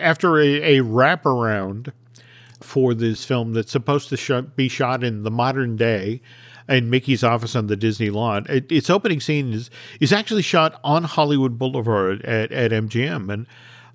after 0.00 0.38
a, 0.38 0.78
a 0.78 0.82
wraparound 0.82 1.92
for 2.60 2.94
this 2.94 3.24
film 3.24 3.52
that's 3.52 3.72
supposed 3.72 4.08
to 4.10 4.16
sh- 4.16 4.30
be 4.54 4.68
shot 4.68 5.04
in 5.04 5.22
the 5.22 5.30
modern 5.30 5.76
day 5.76 6.20
in 6.68 6.90
Mickey's 6.90 7.22
office 7.22 7.54
on 7.54 7.66
the 7.68 7.76
Disney 7.76 8.10
lawn. 8.10 8.46
It, 8.48 8.70
its 8.70 8.90
opening 8.90 9.20
scene 9.20 9.52
is 9.52 9.70
is 10.00 10.12
actually 10.12 10.42
shot 10.42 10.80
on 10.82 11.04
Hollywood 11.04 11.58
Boulevard 11.58 12.22
at, 12.24 12.52
at 12.52 12.70
MGM, 12.70 13.32
and 13.32 13.46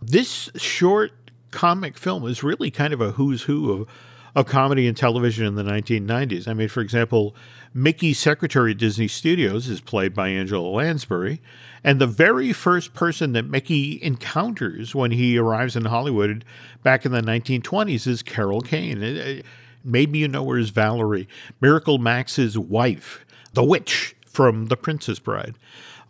this 0.02 0.50
short 0.56 1.12
comic 1.52 1.97
film 1.97 2.26
is 2.28 2.43
really 2.43 2.71
kind 2.71 2.93
of 2.93 3.02
a 3.02 3.12
who's 3.12 3.43
who 3.43 3.71
of 3.71 3.88
of 4.34 4.45
comedy 4.45 4.88
and 4.88 4.95
television 4.95 5.45
in 5.45 5.56
the 5.56 5.63
1990s. 5.63 6.47
I 6.47 6.54
mean, 6.54 6.69
for 6.69 6.80
example, 6.80 7.36
Mickey's 7.73 8.19
secretary 8.19 8.71
at 8.71 8.77
Disney 8.77 9.07
Studios 9.07 9.69
is 9.69 9.79
played 9.79 10.13
by 10.13 10.29
Angela 10.29 10.67
Lansbury, 10.67 11.41
and 11.84 11.99
the 11.99 12.07
very 12.07 12.51
first 12.51 12.93
person 12.93 13.31
that 13.34 13.45
Mickey 13.45 14.01
encounters 14.03 14.93
when 14.93 15.12
he 15.12 15.38
arrives 15.38 15.75
in 15.75 15.86
Hollywood 15.86 16.43
back 16.84 17.05
in 17.05 17.13
the 17.13 17.21
1920s 17.21 18.07
is 18.07 18.21
Carol 18.21 18.62
Kane. 18.62 19.41
Maybe 19.84 20.19
you 20.19 20.27
know 20.27 20.47
her 20.49 20.57
as 20.57 20.69
Valerie, 20.69 21.29
Miracle 21.62 21.97
Max's 21.97 22.57
wife, 22.57 23.25
the 23.53 23.63
witch 23.63 24.15
from 24.25 24.67
The 24.67 24.77
Princess 24.77 25.19
Bride. 25.19 25.55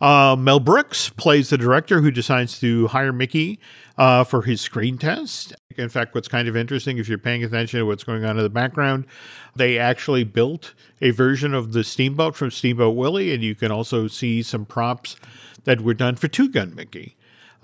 Uh, 0.00 0.34
Mel 0.36 0.58
Brooks 0.58 1.10
plays 1.10 1.50
the 1.50 1.56
director 1.56 2.00
who 2.00 2.10
decides 2.10 2.58
to 2.58 2.88
hire 2.88 3.12
Mickey 3.12 3.60
uh, 3.98 4.24
for 4.24 4.42
his 4.42 4.60
screen 4.60 4.98
test. 4.98 5.54
In 5.76 5.88
fact, 5.88 6.14
what's 6.14 6.28
kind 6.28 6.48
of 6.48 6.56
interesting, 6.56 6.98
if 6.98 7.08
you're 7.08 7.18
paying 7.18 7.44
attention 7.44 7.80
to 7.80 7.86
what's 7.86 8.04
going 8.04 8.24
on 8.24 8.36
in 8.36 8.42
the 8.42 8.50
background, 8.50 9.06
they 9.56 9.78
actually 9.78 10.24
built 10.24 10.74
a 11.00 11.10
version 11.10 11.54
of 11.54 11.72
the 11.72 11.84
steamboat 11.84 12.36
from 12.36 12.50
Steamboat 12.50 12.96
Willie, 12.96 13.32
and 13.32 13.42
you 13.42 13.54
can 13.54 13.70
also 13.70 14.06
see 14.08 14.42
some 14.42 14.66
props 14.66 15.16
that 15.64 15.80
were 15.80 15.94
done 15.94 16.16
for 16.16 16.28
Two 16.28 16.48
Gun 16.48 16.74
Mickey. 16.74 17.16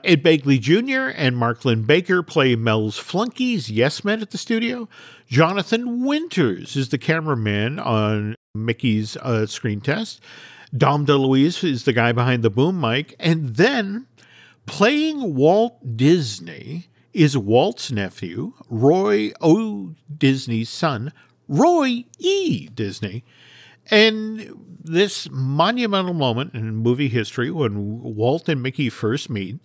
Ed 0.05 0.23
Begley 0.23 0.61
Jr. 0.61 1.13
and 1.17 1.37
Mark 1.37 1.65
Linn-Baker 1.65 2.23
play 2.23 2.55
Mel's 2.55 2.99
flunkies, 2.99 3.69
yes 3.69 4.05
men 4.05 4.23
at 4.23 4.31
the 4.31 4.39
studio. 4.39 4.89
Jonathan 5.27 6.05
Winters 6.05 6.77
is 6.77 6.91
the 6.91 6.99
cameraman 6.99 7.81
on 7.81 8.37
Mickey's 8.55 9.17
uh, 9.17 9.47
screen 9.47 9.81
test. 9.81 10.21
Dom 10.77 11.07
DeLuise 11.07 11.65
is 11.65 11.85
the 11.85 11.93
guy 11.93 12.13
behind 12.13 12.43
the 12.43 12.51
boom 12.51 12.81
mic. 12.81 13.17
And 13.19 13.57
then 13.57 14.07
playing 14.69 15.35
Walt 15.35 15.97
Disney 15.97 16.89
is 17.13 17.37
Walt's 17.37 17.91
nephew, 17.91 18.53
Roy 18.69 19.33
O. 19.41 19.95
Disney's 20.17 20.69
son, 20.69 21.13
Roy 21.49 22.05
E. 22.19 22.69
Disney. 22.69 23.25
And 23.91 24.55
this 24.85 25.29
monumental 25.31 26.13
moment 26.13 26.55
in 26.55 26.77
movie 26.77 27.09
history 27.09 27.51
when 27.51 28.03
Walt 28.03 28.49
and 28.49 28.63
Mickey 28.63 28.91
first 28.91 29.31
meet, 29.31 29.59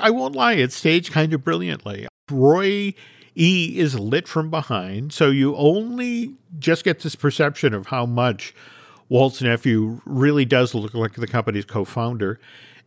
I 0.00 0.10
won't 0.10 0.36
lie, 0.36 0.54
it's 0.54 0.76
staged 0.76 1.12
kind 1.12 1.34
of 1.34 1.42
brilliantly. 1.42 2.06
Roy 2.30 2.94
E 3.36 3.78
is 3.78 3.98
lit 3.98 4.28
from 4.28 4.48
behind, 4.48 5.12
so 5.12 5.30
you 5.30 5.56
only 5.56 6.34
just 6.58 6.84
get 6.84 7.00
this 7.00 7.16
perception 7.16 7.74
of 7.74 7.88
how 7.88 8.06
much 8.06 8.54
Walt's 9.08 9.42
nephew 9.42 10.00
really 10.04 10.44
does 10.44 10.74
look 10.74 10.94
like 10.94 11.14
the 11.14 11.26
company's 11.26 11.64
co 11.64 11.84
founder. 11.84 12.38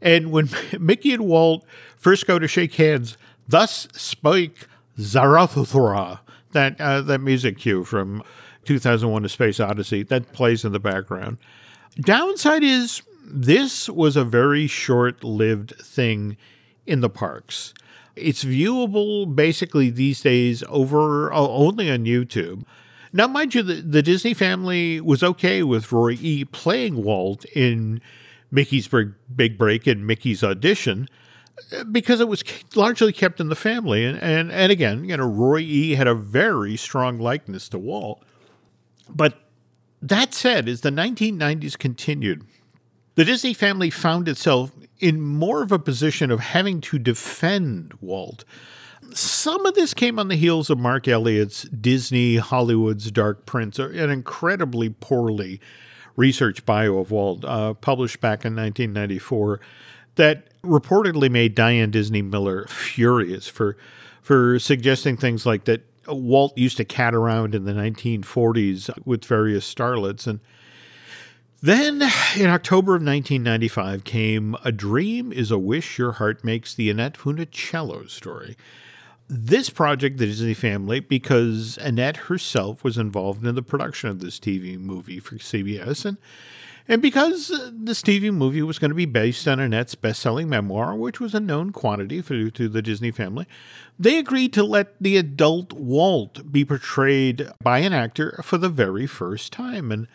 And 0.01 0.31
when 0.31 0.49
Mickey 0.79 1.13
and 1.13 1.25
Walt 1.25 1.65
first 1.97 2.27
go 2.27 2.39
to 2.39 2.47
shake 2.47 2.73
hands, 2.75 3.17
Thus 3.47 3.87
Spoke 3.93 4.67
Zarathustra, 4.99 6.21
that, 6.53 6.79
uh, 6.79 7.01
that 7.01 7.19
music 7.19 7.57
cue 7.57 7.83
from 7.83 8.23
2001 8.65 9.25
A 9.25 9.29
Space 9.29 9.59
Odyssey 9.59 10.03
that 10.03 10.33
plays 10.33 10.65
in 10.65 10.71
the 10.71 10.79
background. 10.79 11.37
Downside 11.99 12.63
is 12.63 13.01
this 13.25 13.89
was 13.89 14.15
a 14.15 14.23
very 14.23 14.67
short 14.67 15.23
lived 15.23 15.73
thing 15.81 16.37
in 16.85 17.01
the 17.01 17.09
parks. 17.09 17.73
It's 18.15 18.43
viewable 18.43 19.33
basically 19.33 19.89
these 19.89 20.21
days 20.21 20.63
over 20.67 21.31
uh, 21.31 21.39
only 21.39 21.89
on 21.89 22.05
YouTube. 22.05 22.63
Now, 23.13 23.27
mind 23.27 23.55
you, 23.55 23.63
the, 23.63 23.75
the, 23.75 24.01
Disney 24.01 24.33
family 24.33 25.01
was 25.01 25.21
okay 25.21 25.63
with 25.63 25.91
Roy 25.91 26.17
E. 26.21 26.45
playing 26.45 27.03
Walt 27.03 27.43
in 27.45 28.01
Mickey's 28.51 28.89
Big 29.33 29.57
Break 29.57 29.87
and 29.87 30.05
Mickey's 30.05 30.43
Audition 30.43 31.07
uh, 31.71 31.83
because 31.85 32.19
it 32.19 32.27
was 32.27 32.43
largely 32.75 33.13
kept 33.13 33.39
in 33.39 33.49
the 33.49 33.55
family. 33.55 34.05
And, 34.05 34.21
and, 34.21 34.51
and 34.51 34.71
again, 34.71 35.05
you 35.05 35.17
know, 35.17 35.25
Roy 35.25 35.59
E. 35.59 35.95
had 35.95 36.07
a 36.07 36.13
very 36.13 36.75
strong 36.75 37.17
likeness 37.17 37.69
to 37.69 37.79
Walt. 37.79 38.23
But 39.09 39.39
that 40.01 40.33
said, 40.33 40.67
as 40.67 40.81
the 40.81 40.89
1990s 40.89 41.77
continued, 41.77 42.45
the 43.15 43.25
Disney 43.25 43.53
family 43.53 43.89
found 43.89 44.27
itself 44.27 44.71
in 44.99 45.21
more 45.21 45.63
of 45.63 45.71
a 45.71 45.79
position 45.79 46.31
of 46.31 46.39
having 46.39 46.81
to 46.81 46.99
defend 46.99 47.93
Walt. 48.01 48.43
Some 49.13 49.65
of 49.65 49.75
this 49.75 49.93
came 49.93 50.19
on 50.19 50.27
the 50.27 50.35
heels 50.35 50.69
of 50.69 50.79
Marc 50.79 51.07
Eliot's 51.07 51.63
Disney 51.63 52.37
Hollywood's 52.37 53.11
Dark 53.11 53.45
Prince, 53.45 53.77
an 53.79 54.09
incredibly 54.09 54.89
poorly 54.89 55.59
researched 56.15 56.65
bio 56.65 56.97
of 56.97 57.11
Walt, 57.11 57.43
uh, 57.45 57.73
published 57.75 58.21
back 58.21 58.45
in 58.45 58.55
1994, 58.55 59.59
that 60.15 60.59
reportedly 60.61 61.29
made 61.29 61.55
Diane 61.55 61.91
Disney 61.91 62.21
Miller 62.21 62.65
furious 62.67 63.47
for 63.47 63.77
for 64.21 64.59
suggesting 64.59 65.17
things 65.17 65.45
like 65.45 65.65
that 65.65 65.81
Walt 66.07 66.57
used 66.57 66.77
to 66.77 66.85
cat 66.85 67.13
around 67.13 67.55
in 67.55 67.65
the 67.65 67.73
1940s 67.73 68.89
with 69.05 69.25
various 69.25 69.71
starlets. 69.71 70.27
And 70.27 70.39
then 71.61 72.01
in 72.37 72.49
October 72.49 72.95
of 72.95 73.01
1995 73.01 74.03
came 74.03 74.55
A 74.63 74.71
Dream 74.71 75.31
is 75.31 75.51
a 75.51 75.59
Wish 75.59 75.97
Your 75.97 76.13
Heart 76.13 76.43
Makes 76.43 76.73
the 76.73 76.89
Annette 76.89 77.15
Funicello 77.15 78.09
story. 78.09 78.57
This 79.33 79.69
project, 79.69 80.17
the 80.17 80.25
Disney 80.25 80.53
family, 80.53 80.99
because 80.99 81.77
Annette 81.77 82.17
herself 82.17 82.83
was 82.83 82.97
involved 82.97 83.45
in 83.45 83.55
the 83.55 83.61
production 83.61 84.09
of 84.09 84.19
this 84.19 84.37
TV 84.37 84.77
movie 84.77 85.21
for 85.21 85.37
CBS, 85.37 86.03
and 86.03 86.17
and 86.85 87.01
because 87.01 87.47
this 87.71 88.01
TV 88.01 88.33
movie 88.33 88.61
was 88.61 88.77
going 88.77 88.91
to 88.91 88.95
be 88.95 89.05
based 89.05 89.47
on 89.47 89.61
Annette's 89.61 89.95
best 89.95 90.21
selling 90.21 90.49
memoir, 90.49 90.97
which 90.97 91.21
was 91.21 91.33
a 91.33 91.39
known 91.39 91.71
quantity 91.71 92.21
for, 92.21 92.49
to 92.49 92.67
the 92.67 92.81
Disney 92.81 93.11
family, 93.11 93.47
they 93.97 94.17
agreed 94.17 94.51
to 94.51 94.65
let 94.65 95.01
the 95.01 95.15
adult 95.15 95.71
Walt 95.71 96.51
be 96.51 96.65
portrayed 96.65 97.47
by 97.63 97.79
an 97.79 97.93
actor 97.93 98.41
for 98.43 98.57
the 98.57 98.67
very 98.67 99.07
first 99.07 99.53
time. 99.53 99.93
And 99.93 100.09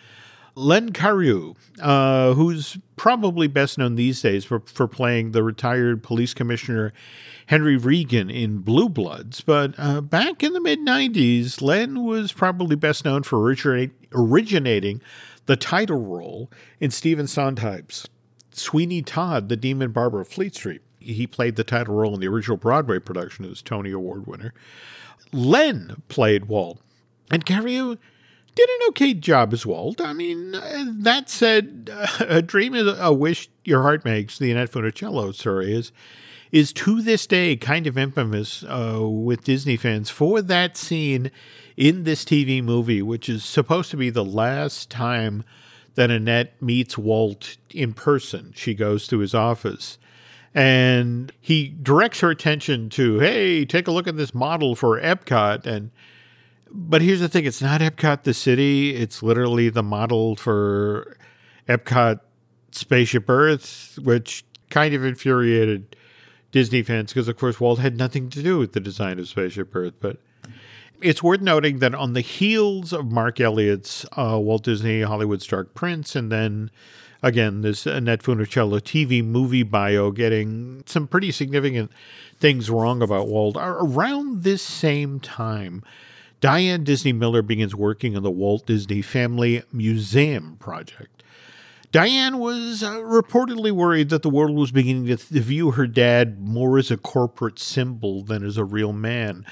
Len 0.59 0.91
Cariou, 0.91 1.55
uh, 1.83 2.33
who's 2.33 2.79
probably 2.97 3.47
best 3.47 3.77
known 3.77 3.95
these 3.95 4.23
days 4.23 4.45
for, 4.45 4.61
for 4.61 4.89
playing 4.89 5.33
the 5.33 5.43
retired 5.43 6.03
police 6.03 6.33
commissioner 6.33 6.95
Henry 7.47 7.77
Reagan 7.77 8.31
in 8.31 8.61
Blue 8.61 8.89
Bloods, 8.89 9.43
but 9.43 9.75
uh, 9.79 10.01
back 10.01 10.43
in 10.43 10.55
the 10.55 10.61
mid 10.61 10.81
90s, 10.81 11.61
Len 11.61 12.03
was 12.03 12.33
probably 12.33 12.75
best 12.75 13.05
known 13.05 13.23
for 13.23 13.41
originate, 13.41 13.91
originating 14.13 15.03
the 15.45 15.57
title 15.57 16.01
role 16.01 16.51
in 16.81 16.91
Stephen 16.91 17.27
Sondheim's 17.27 18.09
Sweeney 18.51 19.03
Todd, 19.03 19.51
the 19.51 19.57
Demon 19.57 19.93
Barber 19.93 20.23
of 20.23 20.29
Fleet 20.29 20.55
Street. 20.55 20.81
He 20.99 21.27
played 21.27 21.57
the 21.57 21.65
title 21.65 21.95
role 21.95 22.15
in 22.15 22.21
the 22.21 22.27
original 22.27 22.57
Broadway 22.57 22.99
production 22.99 23.45
as 23.45 23.61
Tony 23.61 23.93
Award 23.93 24.27
winner. 24.27 24.55
Len 25.33 26.03
played 26.09 26.47
Walt. 26.47 26.81
And 27.31 27.45
Cariou 27.45 27.99
did 28.57 28.69
an 28.69 28.89
okay 28.89 29.15
job 29.15 29.53
as 29.53 29.65
Walt. 29.65 30.01
I 30.01 30.13
mean, 30.13 30.55
uh, 30.55 30.87
that 30.89 31.31
said, 31.31 31.91
a 32.21 32.43
dream 32.43 32.75
is 32.75 32.93
a 32.99 33.13
wish 33.13 33.49
your 33.65 33.83
heart 33.83 34.05
makes. 34.05 34.39
The 34.39 34.51
Annette 34.51 34.73
Funicello 34.73 35.33
story 35.33 35.73
is 35.73 35.93
is 36.53 36.73
to 36.73 37.03
this 37.03 37.27
day 37.27 37.57
kind 37.57 37.87
of 37.87 37.99
infamous 37.99 38.65
uh, 38.65 39.01
with 39.03 39.45
Disney 39.45 39.77
fans 39.77 40.11
for 40.11 40.41
that 40.41 40.77
scene 40.77 41.31
in 41.77 42.05
this 42.05 42.25
TV 42.25 42.63
movie, 42.63 43.03
which 43.03 43.29
is 43.29 43.45
supposed 43.45 43.91
to 43.91 43.97
be 43.97 44.11
the 44.11 44.25
last 44.25 44.89
time 44.89 45.45
that 45.97 46.11
Annette 46.11 46.61
meets 46.63 46.97
Walt 46.97 47.57
in 47.71 47.93
person. 47.93 48.53
She 48.55 48.75
goes 48.75 49.07
to 49.09 49.19
his 49.19 49.35
office 49.35 49.99
and 50.55 51.33
he 51.41 51.69
directs 51.69 52.21
her 52.21 52.31
attention 52.31 52.89
to, 52.91 53.19
hey, 53.19 53.65
take 53.67 53.89
a 53.89 53.91
look 53.91 54.07
at 54.07 54.17
this 54.17 54.35
model 54.35 54.75
for 54.75 55.01
Epcot. 55.01 55.67
And 55.67 55.91
but 56.77 57.03
here's 57.03 57.21
the 57.21 57.29
thing 57.29 57.45
it's 57.45 57.63
not 57.63 57.81
Epcot 57.81 58.23
the 58.23 58.35
city, 58.35 58.95
it's 58.95 59.23
literally 59.23 59.69
the 59.69 59.83
model 59.83 60.37
for 60.37 61.17
Epcot 61.69 62.21
Spaceship 62.73 63.29
Earth, 63.29 63.99
which 64.03 64.45
kind 64.71 64.95
of 64.95 65.05
infuriated 65.05 65.97
Disney 66.53 66.83
fans 66.83 67.13
because, 67.13 67.29
of 67.29 67.37
course, 67.39 67.59
Walt 67.59 67.79
had 67.79 67.97
nothing 67.97 68.29
to 68.31 68.43
do 68.43 68.59
with 68.59 68.73
the 68.73 68.81
design 68.81 69.19
of 69.19 69.29
Spaceship 69.29 69.75
Earth. 69.75 69.95
But 70.01 70.19
it's 71.03 71.23
worth 71.23 71.41
noting 71.41 71.79
that 71.81 71.95
on 71.95 72.13
the 72.13 72.21
heels 72.21 72.93
of 72.93 73.11
Marc 73.11 73.41
Eliot's 73.41 74.05
uh, 74.17 74.39
Walt 74.41 74.65
Disney 74.65 75.03
Hollywood's 75.03 75.47
Dark 75.47 75.75
Prince, 75.75 76.15
and 76.15 76.31
then 76.31 76.71
again 77.23 77.63
this 77.63 77.87
Annette 77.87 78.23
Funicello 78.23 78.81
TV 78.81 79.25
movie 79.25 79.63
bio 79.63 80.11
getting 80.11 80.83
some 80.87 81.07
pretty 81.07 81.33
significant 81.33 81.91
things 82.39 82.71
wrong 82.71 83.03
about 83.03 83.29
Walt, 83.29 83.57
around 83.59 84.43
this 84.43 84.63
same 84.63 85.21
time, 85.21 85.83
Diane 86.41 86.85
Disney 86.85 87.13
Miller 87.13 87.43
begins 87.43 87.75
working 87.75 88.17
on 88.17 88.23
the 88.23 88.31
Walt 88.31 88.67
Disney 88.67 89.03
Family 89.03 89.63
Museum 89.73 90.57
project. 90.59 91.23
Diane 91.93 92.39
was 92.39 92.83
uh, 92.83 92.97
reportedly 92.97 93.71
worried 93.71 94.11
that 94.11 94.23
the 94.23 94.29
world 94.29 94.55
was 94.55 94.71
beginning 94.71 95.07
to, 95.07 95.17
th- 95.17 95.43
view 95.43 95.71
her 95.71 95.87
dad 95.87 96.41
more 96.41 96.79
as 96.79 96.91
a 96.91 96.97
corporate 96.97 97.59
symbol 97.59 98.23
than 98.23 98.45
as 98.45 98.59
a 98.59 98.65
real 98.65 98.93
man. 98.93 99.47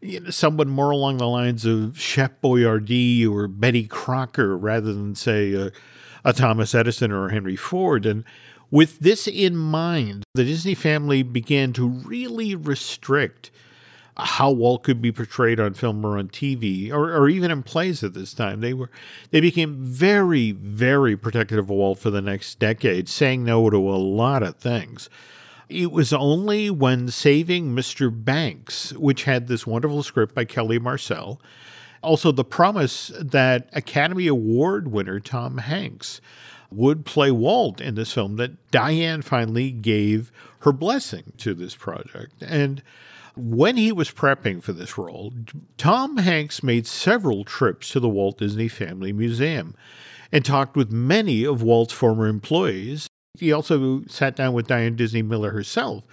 You 0.00 0.20
know, 0.20 0.30
someone 0.30 0.68
more 0.68 0.90
along 0.90 1.16
the 1.16 1.26
lines 1.26 1.64
of 1.64 1.98
Chef 1.98 2.30
Boyardee 2.42 3.28
or 3.28 3.48
Betty 3.48 3.86
Crocker 3.86 4.56
rather 4.56 4.92
than, 4.92 5.14
say, 5.14 5.52
a, 5.54 5.72
a 6.24 6.32
Thomas 6.32 6.74
Edison 6.74 7.10
or 7.10 7.30
Henry 7.30 7.56
Ford. 7.56 8.06
And 8.06 8.24
with 8.70 9.00
this 9.00 9.26
in 9.26 9.56
mind, 9.56 10.22
the 10.34 10.44
Disney 10.44 10.74
family 10.74 11.22
began 11.22 11.72
to 11.72 11.88
really 11.88 12.54
restrict 12.54 13.50
how 14.26 14.50
Walt 14.50 14.82
could 14.82 15.00
be 15.02 15.12
portrayed 15.12 15.60
on 15.60 15.74
film 15.74 16.04
or 16.04 16.18
on 16.18 16.28
TV 16.28 16.90
or, 16.92 17.14
or 17.14 17.28
even 17.28 17.50
in 17.50 17.62
plays 17.62 18.02
at 18.02 18.14
this 18.14 18.34
time. 18.34 18.60
They 18.60 18.74
were 18.74 18.90
they 19.30 19.40
became 19.40 19.76
very, 19.78 20.52
very 20.52 21.16
protective 21.16 21.58
of 21.58 21.70
Walt 21.70 21.98
for 21.98 22.10
the 22.10 22.22
next 22.22 22.58
decade, 22.58 23.08
saying 23.08 23.44
no 23.44 23.70
to 23.70 23.76
a 23.76 23.96
lot 23.96 24.42
of 24.42 24.56
things. 24.56 25.08
It 25.68 25.92
was 25.92 26.12
only 26.12 26.68
when 26.68 27.08
saving 27.08 27.74
Mr. 27.74 28.10
Banks, 28.12 28.92
which 28.94 29.24
had 29.24 29.46
this 29.46 29.66
wonderful 29.66 30.02
script 30.02 30.34
by 30.34 30.44
Kelly 30.44 30.80
Marcel, 30.80 31.40
also 32.02 32.32
the 32.32 32.44
promise 32.44 33.12
that 33.20 33.68
Academy 33.72 34.26
Award 34.26 34.90
winner 34.90 35.20
Tom 35.20 35.58
Hanks 35.58 36.20
would 36.72 37.04
play 37.04 37.30
Walt 37.30 37.80
in 37.80 37.94
this 37.94 38.12
film 38.12 38.36
that 38.36 38.70
Diane 38.70 39.22
finally 39.22 39.70
gave 39.70 40.32
her 40.60 40.72
blessing 40.72 41.32
to 41.38 41.54
this 41.54 41.74
project. 41.74 42.34
And 42.40 42.82
when 43.36 43.76
he 43.76 43.92
was 43.92 44.10
prepping 44.10 44.62
for 44.62 44.72
this 44.72 44.98
role, 44.98 45.32
Tom 45.76 46.18
Hanks 46.18 46.62
made 46.62 46.86
several 46.86 47.44
trips 47.44 47.90
to 47.90 48.00
the 48.00 48.08
Walt 48.08 48.38
Disney 48.38 48.68
Family 48.68 49.12
Museum 49.12 49.74
and 50.32 50.44
talked 50.44 50.76
with 50.76 50.90
many 50.90 51.44
of 51.44 51.62
Walt's 51.62 51.92
former 51.92 52.26
employees. 52.26 53.08
He 53.38 53.52
also 53.52 54.02
sat 54.06 54.36
down 54.36 54.52
with 54.52 54.66
Diane 54.66 54.96
Disney 54.96 55.22
Miller 55.22 55.50
herself 55.50 56.04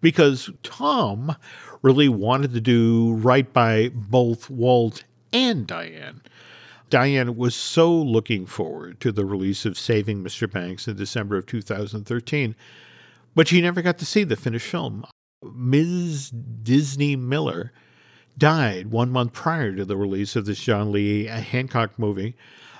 because 0.00 0.50
Tom 0.62 1.36
really 1.82 2.08
wanted 2.08 2.52
to 2.52 2.60
do 2.60 3.14
right 3.14 3.52
by 3.52 3.90
both 3.92 4.50
Walt 4.50 5.04
and 5.32 5.66
Diane. 5.66 6.22
Diane 6.88 7.36
was 7.36 7.54
so 7.54 7.92
looking 7.92 8.46
forward 8.46 9.00
to 9.00 9.12
the 9.12 9.24
release 9.24 9.64
of 9.64 9.78
Saving 9.78 10.24
Mr. 10.24 10.50
Banks 10.50 10.88
in 10.88 10.96
December 10.96 11.36
of 11.36 11.46
2013, 11.46 12.56
but 13.34 13.46
she 13.46 13.60
never 13.60 13.80
got 13.80 13.98
to 13.98 14.06
see 14.06 14.24
the 14.24 14.36
finished 14.36 14.66
film. 14.66 15.04
Ms. 15.42 16.30
Disney 16.30 17.16
Miller 17.16 17.72
died 18.36 18.90
one 18.90 19.10
month 19.10 19.32
prior 19.32 19.74
to 19.74 19.84
the 19.84 19.96
release 19.96 20.36
of 20.36 20.46
this 20.46 20.60
John 20.60 20.92
Lee 20.92 21.26
Hancock 21.26 21.98
movie 21.98 22.36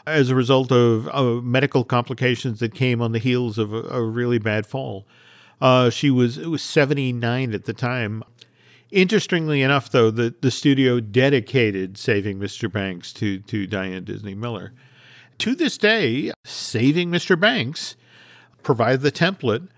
as 0.07 0.31
a 0.31 0.35
result 0.35 0.73
of, 0.73 1.09
of 1.09 1.45
medical 1.45 1.85
complications 1.85 2.61
that 2.61 2.75
came 2.75 3.01
on 3.01 3.13
the 3.13 3.19
heels 3.19 3.59
of 3.59 3.73
a, 3.73 3.83
a 3.83 4.03
really 4.03 4.39
bad 4.39 4.67
fall. 4.67 5.07
Uh, 5.61 5.91
she 5.91 6.11
was 6.11 6.39
it 6.39 6.47
was 6.47 6.63
79 6.63 7.55
at 7.55 7.65
the 7.65 7.75
time. 7.75 8.25
Interestingly 8.91 9.63
enough, 9.63 9.91
though, 9.91 10.11
the, 10.11 10.35
the 10.41 10.51
studio 10.51 10.99
dedicated 10.99 11.97
Saving 11.97 12.41
Mr. 12.41 12.71
Banks 12.71 13.13
to, 13.15 13.39
to 13.41 13.67
Diane 13.67 14.03
Disney 14.03 14.35
Miller. 14.35 14.73
To 15.39 15.55
this 15.55 15.79
day, 15.79 16.33
Saving 16.45 17.09
Mr. 17.11 17.39
Banks 17.39 17.95
provided 18.65 19.03
the 19.03 19.13
template 19.13 19.69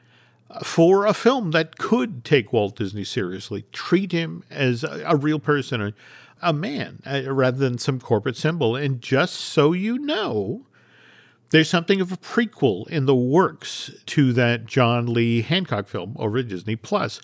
for 0.62 1.06
a 1.06 1.14
film 1.14 1.50
that 1.52 1.78
could 1.78 2.24
take 2.24 2.52
Walt 2.52 2.76
Disney 2.76 3.04
seriously, 3.04 3.64
treat 3.72 4.12
him 4.12 4.44
as 4.50 4.84
a, 4.84 5.02
a 5.06 5.16
real 5.16 5.38
person, 5.38 5.80
a, 5.80 5.94
a 6.40 6.52
man, 6.52 7.00
uh, 7.06 7.32
rather 7.32 7.58
than 7.58 7.78
some 7.78 8.00
corporate 8.00 8.36
symbol. 8.36 8.76
And 8.76 9.00
just 9.00 9.34
so 9.34 9.72
you 9.72 9.98
know, 9.98 10.66
there's 11.50 11.70
something 11.70 12.00
of 12.00 12.12
a 12.12 12.16
prequel 12.16 12.86
in 12.88 13.06
the 13.06 13.14
works 13.14 13.90
to 14.06 14.32
that 14.34 14.66
John 14.66 15.12
Lee 15.12 15.42
Hancock 15.42 15.88
film 15.88 16.16
over 16.18 16.38
at 16.38 16.48
Disney 16.48 16.76
Plus. 16.76 17.20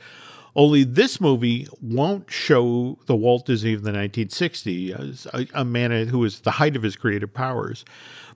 Only 0.57 0.83
this 0.83 1.21
movie 1.21 1.69
won't 1.81 2.31
show 2.31 2.99
the 3.07 3.15
Walt 3.15 3.47
Disney 3.47 3.75
of 3.75 3.85
the 3.85 3.93
1960s, 3.93 5.27
a, 5.27 5.61
a 5.61 5.65
man 5.65 6.09
who 6.09 6.19
was 6.19 6.41
the 6.41 6.53
height 6.53 6.75
of 6.75 6.83
his 6.83 6.97
creative 6.97 7.33
powers 7.33 7.85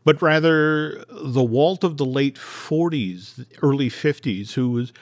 but 0.05 0.21
rather 0.21 1.05
the 1.09 1.43
Walt 1.43 1.85
of 1.85 1.97
the 1.97 2.05
late 2.05 2.37
40s, 2.37 3.47
early 3.63 3.89
50s, 3.89 4.53
who 4.53 4.71
was 4.71 4.93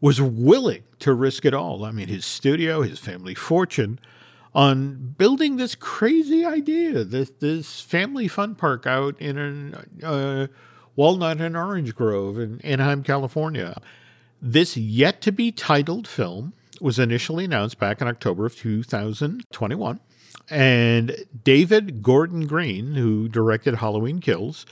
was 0.00 0.20
willing 0.20 0.82
to 0.98 1.14
risk 1.14 1.46
it 1.46 1.54
all. 1.54 1.82
I 1.82 1.90
mean, 1.90 2.08
his 2.08 2.26
studio, 2.26 2.82
his 2.82 2.98
family 2.98 3.34
fortune, 3.34 3.98
on 4.54 5.14
building 5.16 5.56
this 5.56 5.74
crazy 5.74 6.44
idea, 6.44 7.04
this 7.04 7.30
this 7.40 7.80
family 7.80 8.28
fun 8.28 8.54
park 8.54 8.86
out 8.86 9.18
in 9.18 9.38
an, 9.38 9.74
uh, 10.02 10.46
Walnut 10.94 11.40
and 11.40 11.56
Orange 11.56 11.94
Grove 11.94 12.38
in 12.38 12.60
Anaheim, 12.60 13.02
California. 13.02 13.80
This 14.40 14.76
yet 14.76 15.22
to 15.22 15.32
be 15.32 15.50
titled 15.50 16.06
film 16.06 16.52
was 16.80 16.98
initially 16.98 17.46
announced 17.46 17.78
back 17.78 18.02
in 18.02 18.08
October 18.08 18.44
of 18.44 18.56
2021 18.56 20.00
and 20.50 21.16
David 21.42 22.02
Gordon 22.02 22.46
Green, 22.46 22.94
who 22.94 23.28
directed 23.28 23.76
Halloween 23.76 24.20
Kills, 24.20 24.66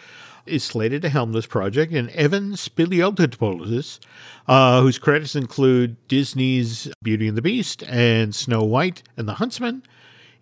is 0.47 0.65
slated 0.65 1.03
to 1.03 1.09
helm 1.09 1.33
this 1.33 1.47
project, 1.47 1.93
and 1.93 2.11
Evan 2.11 2.53
Spiliotopoulos, 2.53 4.01
uh, 4.49 4.81
whose 4.83 4.99
credits 4.99 5.37
include 5.37 5.97
Disney's 6.09 6.93
Beauty 7.03 7.29
and 7.29 7.39
the 7.39 7.43
Beast 7.43 7.83
and 7.85 8.35
Snow 8.35 8.65
White 8.65 9.03
and 9.17 9.29
the 9.29 9.35
Huntsman, 9.35 9.83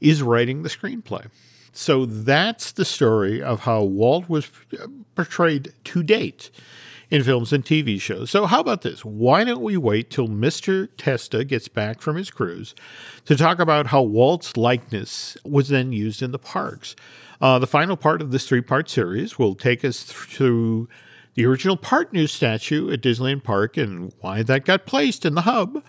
is 0.01 0.23
writing 0.23 0.63
the 0.63 0.71
screenplay. 0.71 1.27
So 1.73 2.07
that's 2.07 2.73
the 2.73 2.85
story 2.85 3.43
of 3.43 3.61
how 3.61 3.83
Walt 3.83 4.29
was 4.29 4.51
portrayed 5.15 5.73
to 5.85 6.03
date 6.03 6.51
in 7.11 7.25
films 7.25 7.53
and 7.53 7.65
TV 7.65 8.01
shows. 8.01 8.31
So, 8.31 8.47
how 8.47 8.61
about 8.61 8.83
this? 8.83 9.05
Why 9.05 9.45
don't 9.45 9.63
we 9.63 9.77
wait 9.77 10.11
till 10.11 10.29
Mr. 10.29 10.89
Testa 10.97 11.45
gets 11.45 11.69
back 11.69 12.01
from 12.01 12.17
his 12.17 12.31
cruise 12.31 12.75
to 13.25 13.37
talk 13.37 13.59
about 13.59 13.89
how 13.89 14.03
Walt's 14.03 14.57
likeness 14.57 15.37
was 15.45 15.69
then 15.69 15.93
used 15.93 16.23
in 16.23 16.31
the 16.31 16.39
parks? 16.39 16.95
Uh, 17.41 17.59
the 17.59 17.67
final 17.67 17.97
part 17.97 18.23
of 18.23 18.31
this 18.31 18.47
three 18.47 18.61
part 18.61 18.89
series 18.89 19.39
will 19.39 19.55
take 19.55 19.85
us 19.85 20.03
through 20.03 20.89
the 21.35 21.47
original 21.47 21.77
Partners 21.77 22.33
statue 22.33 22.93
at 22.93 23.01
Disneyland 23.01 23.45
Park 23.45 23.77
and 23.77 24.13
why 24.21 24.43
that 24.43 24.65
got 24.65 24.87
placed 24.87 25.25
in 25.25 25.35
the 25.35 25.43
hub, 25.43 25.83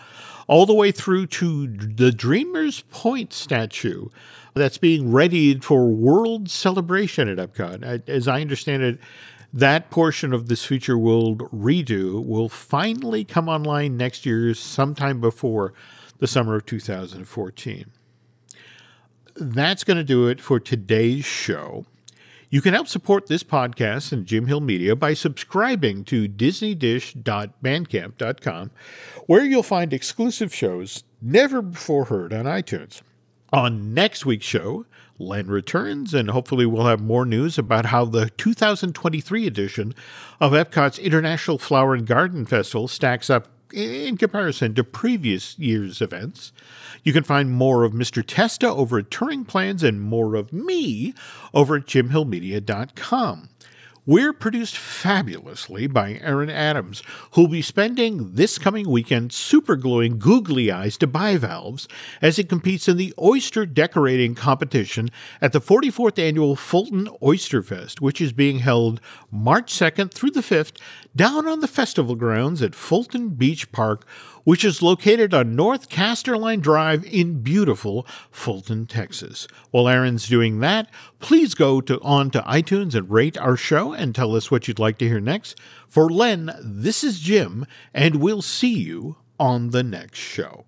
all 0.46 0.66
the 0.66 0.74
way 0.74 0.92
through 0.92 1.26
to 1.26 1.66
the 1.66 2.12
Dreamers 2.12 2.82
Point 2.90 3.32
statue 3.32 4.08
that's 4.54 4.78
being 4.78 5.12
readied 5.12 5.64
for 5.64 5.88
world 5.88 6.50
celebration 6.50 7.28
at 7.28 7.38
Epcot. 7.38 8.08
As 8.08 8.28
I 8.28 8.40
understand 8.40 8.82
it, 8.82 8.98
that 9.52 9.90
portion 9.90 10.32
of 10.32 10.48
this 10.48 10.64
Future 10.64 10.96
World 10.96 11.40
redo 11.50 12.24
will 12.24 12.48
finally 12.48 13.24
come 13.24 13.48
online 13.48 13.96
next 13.96 14.24
year, 14.24 14.54
sometime 14.54 15.20
before 15.20 15.74
the 16.18 16.26
summer 16.26 16.54
of 16.54 16.64
2014. 16.66 17.86
That's 19.34 19.84
going 19.84 19.96
to 19.96 20.04
do 20.04 20.28
it 20.28 20.40
for 20.40 20.60
today's 20.60 21.24
show. 21.24 21.86
You 22.48 22.60
can 22.60 22.74
help 22.74 22.86
support 22.86 23.28
this 23.28 23.42
podcast 23.42 24.12
and 24.12 24.26
Jim 24.26 24.46
Hill 24.46 24.60
Media 24.60 24.94
by 24.94 25.14
subscribing 25.14 26.04
to 26.04 26.28
DisneyDish.bandcamp.com, 26.28 28.70
where 29.26 29.44
you'll 29.44 29.62
find 29.62 29.92
exclusive 29.92 30.54
shows 30.54 31.02
never 31.22 31.62
before 31.62 32.04
heard 32.04 32.32
on 32.32 32.44
iTunes. 32.44 33.00
On 33.54 33.94
next 33.94 34.26
week's 34.26 34.44
show, 34.44 34.84
Len 35.18 35.46
returns, 35.46 36.14
and 36.14 36.30
hopefully 36.30 36.66
we'll 36.66 36.86
have 36.86 37.00
more 37.00 37.24
news 37.24 37.58
about 37.58 37.86
how 37.86 38.04
the 38.04 38.30
2023 38.30 39.46
edition 39.46 39.94
of 40.40 40.52
Epcot's 40.52 40.98
International 40.98 41.58
Flower 41.58 41.94
and 41.94 42.06
Garden 42.06 42.44
Festival 42.44 42.88
stacks 42.88 43.30
up 43.30 43.48
in 43.72 44.16
comparison 44.16 44.74
to 44.74 44.84
previous 44.84 45.58
year's 45.58 46.00
events. 46.00 46.52
You 47.02 47.12
can 47.12 47.24
find 47.24 47.50
more 47.50 47.84
of 47.84 47.92
Mr. 47.92 48.22
Testa 48.26 48.68
over 48.68 48.98
at 48.98 49.10
Touring 49.10 49.44
Plans 49.44 49.82
and 49.82 50.00
more 50.00 50.34
of 50.34 50.52
me 50.52 51.14
over 51.54 51.76
at 51.76 51.86
jimhillmedia.com. 51.86 53.48
We're 54.04 54.32
produced 54.32 54.76
fabulously 54.76 55.86
by 55.86 56.14
Aaron 56.14 56.50
Adams, 56.50 57.04
who'll 57.34 57.46
be 57.46 57.62
spending 57.62 58.34
this 58.34 58.58
coming 58.58 58.90
weekend 58.90 59.30
supergluing 59.30 60.18
googly 60.18 60.72
eyes 60.72 60.96
to 60.98 61.06
bivalves 61.06 61.86
as 62.20 62.36
he 62.36 62.42
competes 62.42 62.88
in 62.88 62.96
the 62.96 63.14
oyster 63.16 63.64
decorating 63.64 64.34
competition 64.34 65.08
at 65.40 65.52
the 65.52 65.60
44th 65.60 66.18
annual 66.18 66.56
Fulton 66.56 67.08
Oyster 67.22 67.62
Fest, 67.62 68.00
which 68.00 68.20
is 68.20 68.32
being 68.32 68.58
held 68.58 69.00
March 69.30 69.72
2nd 69.72 70.10
through 70.10 70.32
the 70.32 70.40
5th 70.40 70.80
down 71.14 71.46
on 71.46 71.60
the 71.60 71.68
festival 71.68 72.16
grounds 72.16 72.60
at 72.60 72.74
Fulton 72.74 73.28
Beach 73.28 73.70
Park 73.70 74.04
which 74.44 74.64
is 74.64 74.82
located 74.82 75.32
on 75.32 75.56
North 75.56 75.88
Casterline 75.88 76.60
Drive 76.60 77.04
in 77.04 77.42
beautiful 77.42 78.06
Fulton, 78.30 78.86
Texas. 78.86 79.46
While 79.70 79.88
Aaron's 79.88 80.28
doing 80.28 80.60
that, 80.60 80.88
please 81.20 81.54
go 81.54 81.80
to 81.80 82.00
on 82.00 82.30
to 82.30 82.42
iTunes 82.42 82.94
and 82.94 83.10
rate 83.10 83.38
our 83.38 83.56
show 83.56 83.92
and 83.92 84.14
tell 84.14 84.34
us 84.36 84.50
what 84.50 84.68
you'd 84.68 84.78
like 84.78 84.98
to 84.98 85.08
hear 85.08 85.20
next. 85.20 85.58
For 85.88 86.08
Len, 86.08 86.52
this 86.62 87.04
is 87.04 87.20
Jim, 87.20 87.66
and 87.94 88.16
we'll 88.16 88.42
see 88.42 88.74
you 88.74 89.16
on 89.38 89.70
the 89.70 89.82
next 89.82 90.18
show. 90.18 90.64